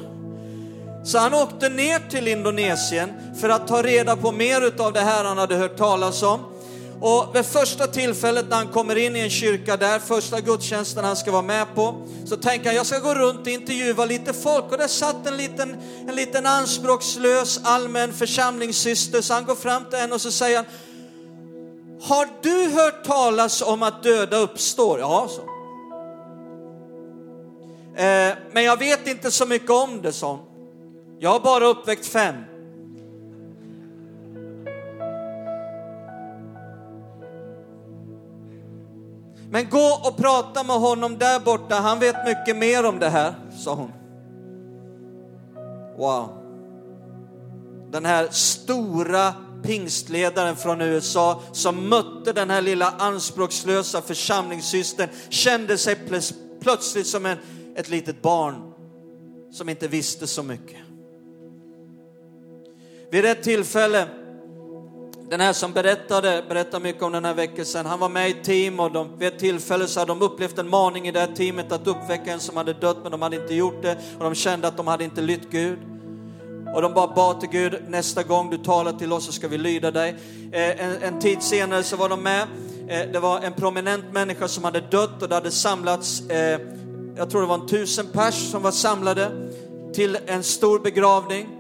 Så 1.05 1.17
han 1.17 1.33
åkte 1.33 1.69
ner 1.69 2.09
till 2.09 2.27
Indonesien 2.27 3.09
för 3.41 3.49
att 3.49 3.67
ta 3.67 3.83
reda 3.83 4.15
på 4.15 4.31
mer 4.31 4.81
av 4.81 4.93
det 4.93 4.99
här 4.99 5.23
han 5.23 5.37
hade 5.37 5.55
hört 5.55 5.77
talas 5.77 6.23
om. 6.23 6.39
Och 7.01 7.35
vid 7.35 7.45
första 7.45 7.87
tillfället 7.87 8.49
när 8.49 8.55
han 8.57 8.67
kommer 8.67 8.95
in 8.95 9.15
i 9.15 9.19
en 9.19 9.29
kyrka 9.29 9.77
där, 9.77 9.99
första 9.99 10.41
gudstjänsten 10.41 11.05
han 11.05 11.15
ska 11.15 11.31
vara 11.31 11.41
med 11.41 11.75
på, 11.75 12.07
så 12.25 12.37
tänker 12.37 12.65
han 12.65 12.75
jag 12.75 12.85
ska 12.85 12.99
gå 12.99 13.15
runt 13.15 13.39
och 13.39 13.47
intervjua 13.47 14.05
lite 14.05 14.33
folk. 14.33 14.71
Och 14.71 14.77
där 14.77 14.87
satt 14.87 15.27
en 15.27 15.37
liten, 15.37 15.77
en 16.07 16.15
liten 16.15 16.45
anspråkslös 16.45 17.59
allmän 17.63 18.13
församlingssyster, 18.13 19.21
så 19.21 19.33
han 19.33 19.45
går 19.45 19.55
fram 19.55 19.85
till 19.85 19.99
henne 19.99 20.15
och 20.15 20.21
så 20.21 20.31
säger 20.31 20.57
han, 20.57 20.65
har 22.01 22.27
du 22.41 22.69
hört 22.69 23.03
talas 23.03 23.61
om 23.61 23.83
att 23.83 24.03
döda 24.03 24.37
uppstår? 24.37 24.99
Ja, 24.99 25.29
så. 25.29 25.41
Eh, 28.01 28.33
men 28.51 28.63
jag 28.63 28.79
vet 28.79 29.07
inte 29.07 29.31
så 29.31 29.45
mycket 29.45 29.69
om 29.69 30.01
det, 30.01 30.13
sa 30.13 30.31
hon. 30.31 30.39
Jag 31.19 31.29
har 31.29 31.39
bara 31.39 31.65
uppväckt 31.65 32.05
fem. 32.05 32.35
Men 39.49 39.69
gå 39.69 40.01
och 40.03 40.17
prata 40.17 40.63
med 40.63 40.75
honom 40.75 41.17
där 41.17 41.39
borta, 41.39 41.75
han 41.75 41.99
vet 41.99 42.15
mycket 42.25 42.57
mer 42.57 42.85
om 42.85 42.99
det 42.99 43.09
här, 43.09 43.33
sa 43.57 43.73
hon. 43.73 43.91
Wow. 45.97 46.29
Den 47.91 48.05
här 48.05 48.27
stora 48.31 49.33
pingstledaren 49.63 50.55
från 50.55 50.81
USA 50.81 51.41
som 51.51 51.89
mötte 51.89 52.33
den 52.33 52.49
här 52.49 52.61
lilla 52.61 52.89
anspråkslösa 52.89 54.01
församlingssystern 54.01 55.09
kände 55.29 55.77
sig 55.77 55.95
plötsligt 56.61 57.07
som 57.07 57.25
en, 57.25 57.37
ett 57.75 57.89
litet 57.89 58.21
barn 58.21 58.73
som 59.51 59.69
inte 59.69 59.87
visste 59.87 60.27
så 60.27 60.43
mycket. 60.43 60.77
Vid 63.11 63.25
ett 63.25 63.43
tillfälle, 63.43 64.07
den 65.29 65.39
här 65.39 65.53
som 65.53 65.73
berättade, 65.73 66.43
berättade 66.49 66.83
mycket 66.83 67.03
om 67.03 67.11
den 67.11 67.25
här 67.25 67.33
väckelsen, 67.33 67.85
han 67.85 67.99
var 67.99 68.09
med 68.09 68.29
i 68.29 68.33
team 68.33 68.79
och 68.79 68.91
de, 68.91 69.17
vid 69.17 69.27
ett 69.27 69.39
tillfälle 69.39 69.87
så 69.87 69.99
hade 69.99 70.11
de 70.11 70.21
upplevt 70.21 70.57
en 70.57 70.69
maning 70.69 71.07
i 71.07 71.11
det 71.11 71.19
här 71.19 71.35
teamet 71.35 71.71
att 71.71 71.87
uppväcka 71.87 72.33
en 72.33 72.39
som 72.39 72.57
hade 72.57 72.73
dött 72.73 72.97
men 73.03 73.11
de 73.11 73.21
hade 73.21 73.35
inte 73.35 73.55
gjort 73.55 73.81
det 73.81 73.97
och 74.17 74.23
de 74.23 74.35
kände 74.35 74.67
att 74.67 74.77
de 74.77 74.87
hade 74.87 75.03
inte 75.03 75.21
lytt 75.21 75.49
Gud. 75.49 75.79
Och 76.75 76.81
de 76.81 76.93
bara 76.93 77.07
bad 77.07 77.39
till 77.39 77.49
Gud, 77.49 77.75
nästa 77.87 78.23
gång 78.23 78.49
du 78.49 78.57
talar 78.57 78.91
till 78.91 79.13
oss 79.13 79.25
så 79.25 79.31
ska 79.31 79.47
vi 79.47 79.57
lyda 79.57 79.91
dig. 79.91 80.15
Eh, 80.51 80.85
en, 80.85 81.03
en, 81.03 81.19
tid 81.19 81.43
senare 81.43 81.83
så 81.83 81.95
var 81.95 82.09
de 82.09 82.23
med, 82.23 82.41
eh, 82.87 83.11
det 83.11 83.19
var 83.19 83.39
en 83.39 83.53
prominent 83.53 84.13
människa 84.13 84.47
som 84.47 84.63
hade 84.63 84.79
dött 84.79 85.21
och 85.21 85.29
det 85.29 85.35
hade 85.35 85.51
samlats, 85.51 86.29
eh, 86.29 86.59
jag 87.15 87.29
tror 87.29 87.41
det 87.41 87.47
var 87.47 87.55
en 87.55 87.67
tusen 87.67 88.07
pers 88.13 88.51
som 88.51 88.63
var 88.63 88.71
samlade 88.71 89.31
till 89.93 90.17
en 90.25 90.43
stor 90.43 90.79
begravning. 90.79 91.56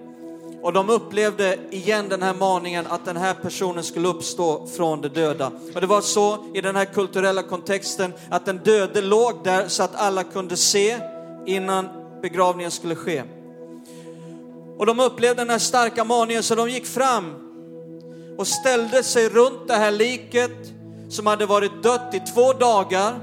Och 0.61 0.73
de 0.73 0.89
upplevde 0.89 1.57
igen 1.71 2.09
den 2.09 2.21
här 2.21 2.33
maningen 2.33 2.87
att 2.87 3.05
den 3.05 3.17
här 3.17 3.33
personen 3.33 3.83
skulle 3.83 4.07
uppstå 4.07 4.67
från 4.67 5.01
de 5.01 5.07
döda. 5.07 5.51
Och 5.75 5.81
det 5.81 5.87
var 5.87 6.01
så 6.01 6.37
i 6.53 6.61
den 6.61 6.75
här 6.75 6.85
kulturella 6.85 7.43
kontexten 7.43 8.13
att 8.29 8.45
den 8.45 8.57
döde 8.57 9.01
låg 9.01 9.43
där 9.43 9.67
så 9.67 9.83
att 9.83 9.95
alla 9.95 10.23
kunde 10.23 10.57
se 10.57 10.97
innan 11.45 11.87
begravningen 12.21 12.71
skulle 12.71 12.95
ske. 12.95 13.23
Och 14.77 14.85
de 14.85 14.99
upplevde 14.99 15.41
den 15.41 15.49
här 15.49 15.59
starka 15.59 16.03
maningen 16.03 16.43
så 16.43 16.55
de 16.55 16.69
gick 16.69 16.85
fram 16.85 17.33
och 18.37 18.47
ställde 18.47 19.03
sig 19.03 19.29
runt 19.29 19.67
det 19.67 19.75
här 19.75 19.91
liket 19.91 20.51
som 21.09 21.27
hade 21.27 21.45
varit 21.45 21.83
dött 21.83 22.13
i 22.13 22.19
två 22.33 22.53
dagar. 22.53 23.19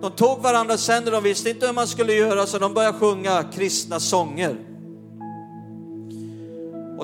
De 0.00 0.10
tog 0.10 0.38
varandras 0.38 0.88
händer, 0.88 1.12
de 1.12 1.22
visste 1.22 1.50
inte 1.50 1.66
hur 1.66 1.72
man 1.72 1.86
skulle 1.86 2.12
göra 2.12 2.46
så 2.46 2.58
de 2.58 2.74
började 2.74 2.98
sjunga 2.98 3.44
kristna 3.54 4.00
sånger. 4.00 4.73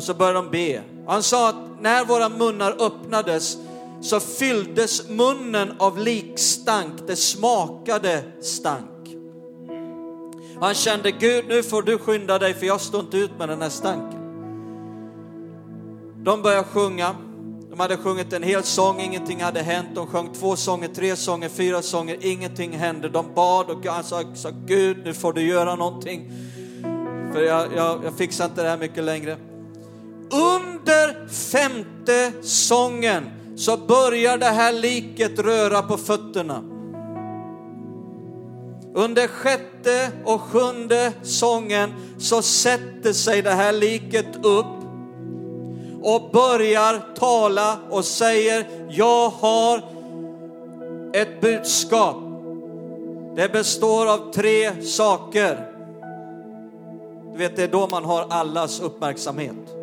Och 0.01 0.05
så 0.05 0.15
började 0.15 0.39
de 0.39 0.51
be. 0.51 0.83
Han 1.07 1.23
sa 1.23 1.49
att 1.49 1.57
när 1.81 2.05
våra 2.05 2.29
munnar 2.29 2.77
öppnades 2.79 3.57
så 4.01 4.21
fylldes 4.21 5.09
munnen 5.09 5.73
av 5.79 5.99
likstank, 5.99 6.93
det 7.07 7.17
smakade 7.17 8.23
stank. 8.43 9.09
Han 10.61 10.75
kände 10.75 11.11
Gud, 11.11 11.45
nu 11.49 11.63
får 11.63 11.83
du 11.83 11.99
skynda 11.99 12.39
dig 12.39 12.55
för 12.55 12.67
jag 12.67 12.81
står 12.81 13.01
inte 13.01 13.17
ut 13.17 13.31
med 13.39 13.49
den 13.49 13.63
här 13.63 13.69
stanken. 13.69 14.21
De 16.25 16.43
började 16.43 16.65
sjunga. 16.65 17.15
De 17.71 17.81
hade 17.81 17.97
sjungit 17.97 18.33
en 18.33 18.43
hel 18.43 18.63
sång, 18.63 19.01
ingenting 19.01 19.43
hade 19.43 19.61
hänt. 19.61 19.89
De 19.95 20.07
sjöng 20.07 20.33
två 20.33 20.57
sånger, 20.57 20.89
tre 20.89 21.17
sånger, 21.17 21.49
fyra 21.49 21.83
sånger, 21.83 22.17
ingenting 22.21 22.73
hände. 22.73 23.09
De 23.09 23.35
bad 23.35 23.71
och 23.71 23.87
han 23.87 24.05
sa, 24.05 24.35
sa 24.35 24.51
Gud, 24.67 24.97
nu 25.05 25.15
får 25.15 25.33
du 25.33 25.43
göra 25.43 25.75
någonting. 25.75 26.33
För 27.33 27.43
jag, 27.43 27.67
jag, 27.77 28.05
jag 28.05 28.15
fixar 28.15 28.45
inte 28.45 28.63
det 28.63 28.69
här 28.69 28.79
mycket 28.79 29.05
längre. 29.05 29.37
Under 30.33 31.29
femte 31.29 32.33
sången 32.43 33.25
så 33.57 33.77
börjar 33.77 34.39
det 34.39 34.47
här 34.47 34.73
liket 34.73 35.39
röra 35.39 35.83
på 35.83 35.97
fötterna. 35.97 36.63
Under 38.95 39.27
sjätte 39.27 40.13
och 40.25 40.41
sjunde 40.41 41.13
sången 41.23 41.91
så 42.19 42.43
sätter 42.43 43.13
sig 43.13 43.43
det 43.43 43.51
här 43.51 43.73
liket 43.73 44.45
upp 44.45 44.67
och 46.03 46.31
börjar 46.33 47.15
tala 47.15 47.79
och 47.91 48.05
säger, 48.05 48.67
jag 48.91 49.29
har 49.29 49.83
ett 51.13 51.41
budskap. 51.41 52.17
Det 53.37 53.53
består 53.53 54.13
av 54.13 54.33
tre 54.33 54.83
saker. 54.83 55.67
Du 57.33 57.39
vet, 57.39 57.57
det 57.57 57.63
är 57.63 57.69
då 57.69 57.89
man 57.91 58.05
har 58.05 58.27
allas 58.31 58.81
uppmärksamhet. 58.81 59.80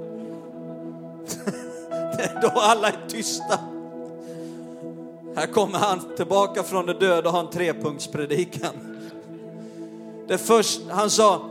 Då 2.42 2.48
alla 2.48 2.88
är 2.88 3.08
tysta. 3.08 3.60
Här 5.36 5.48
kommer 5.48 5.80
han 5.80 6.16
tillbaka 6.16 6.64
från 6.64 6.86
de 6.86 6.94
döda 6.94 7.30
och 7.30 7.36
har 7.36 7.40
en 7.40 7.50
trepunktspredikan. 7.50 8.74
Det 10.28 10.38
först, 10.38 10.82
han 10.90 11.10
sa, 11.10 11.42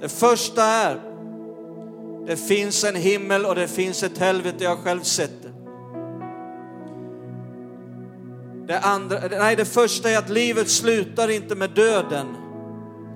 det 0.00 0.08
första 0.08 0.64
är, 0.64 1.00
det 2.26 2.36
finns 2.36 2.84
en 2.84 2.96
himmel 2.96 3.46
och 3.46 3.54
det 3.54 3.68
finns 3.68 4.02
ett 4.02 4.18
helvete, 4.18 4.64
jag 4.64 4.76
har 4.76 4.82
själv 4.82 5.02
sett 5.02 5.42
det. 5.42 5.48
Det, 8.66 8.78
andra, 8.78 9.20
nej, 9.30 9.56
det 9.56 9.64
första 9.64 10.10
är 10.10 10.18
att 10.18 10.30
livet 10.30 10.70
slutar 10.70 11.30
inte 11.30 11.54
med 11.54 11.70
döden. 11.70 12.26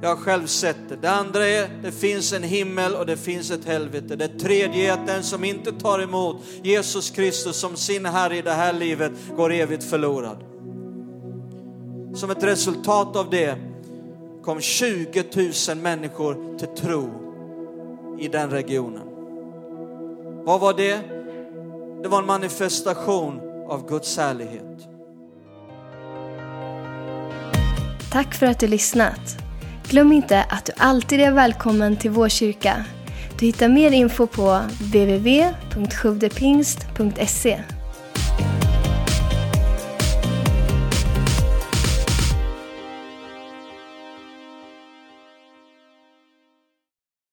Jag 0.01 0.09
har 0.09 0.17
själv 0.17 0.47
sett 0.47 0.89
det. 0.89 0.97
Det 0.97 1.11
andra 1.11 1.47
är, 1.47 1.69
det 1.83 1.93
finns 1.93 2.33
en 2.33 2.43
himmel 2.43 2.95
och 2.95 3.07
det 3.07 3.17
finns 3.17 3.51
ett 3.51 3.65
helvete. 3.65 4.17
Det 4.17 4.29
tredje 4.29 4.89
är 4.89 4.93
att 4.93 5.07
den 5.07 5.23
som 5.23 5.45
inte 5.45 5.73
tar 5.73 6.03
emot 6.03 6.37
Jesus 6.63 7.11
Kristus 7.11 7.57
som 7.57 7.77
sin 7.77 8.07
Herre 8.07 8.37
i 8.37 8.43
det 8.43 8.53
här 8.53 8.73
livet 8.73 9.13
går 9.37 9.53
evigt 9.53 9.85
förlorad. 9.85 10.45
Som 12.15 12.31
ett 12.31 12.43
resultat 12.43 13.17
av 13.17 13.31
det 13.31 13.57
kom 14.45 14.61
20 14.61 15.25
000 15.69 15.79
människor 15.79 16.59
till 16.59 16.69
tro 16.69 17.11
i 18.21 18.29
den 18.29 18.51
regionen. 18.51 19.09
Vad 20.45 20.61
var 20.61 20.75
det? 20.75 21.01
Det 22.03 22.09
var 22.09 22.19
en 22.19 22.27
manifestation 22.27 23.41
av 23.69 23.89
Guds 23.89 24.17
härlighet. 24.17 24.89
Tack 28.13 28.35
för 28.35 28.47
att 28.47 28.61
du 28.61 28.67
lyssnat. 28.67 29.48
Glöm 29.91 30.13
inte 30.13 30.43
att 30.43 30.65
du 30.65 30.73
alltid 30.77 31.21
är 31.21 31.33
välkommen 31.33 31.97
till 31.97 32.11
vår 32.11 32.29
kyrka. 32.29 32.85
Du 33.39 33.47
hittar 33.47 33.69
mer 33.69 33.91
info 33.91 34.27
på 34.27 34.61
www.sjodepingst.se 34.81 37.61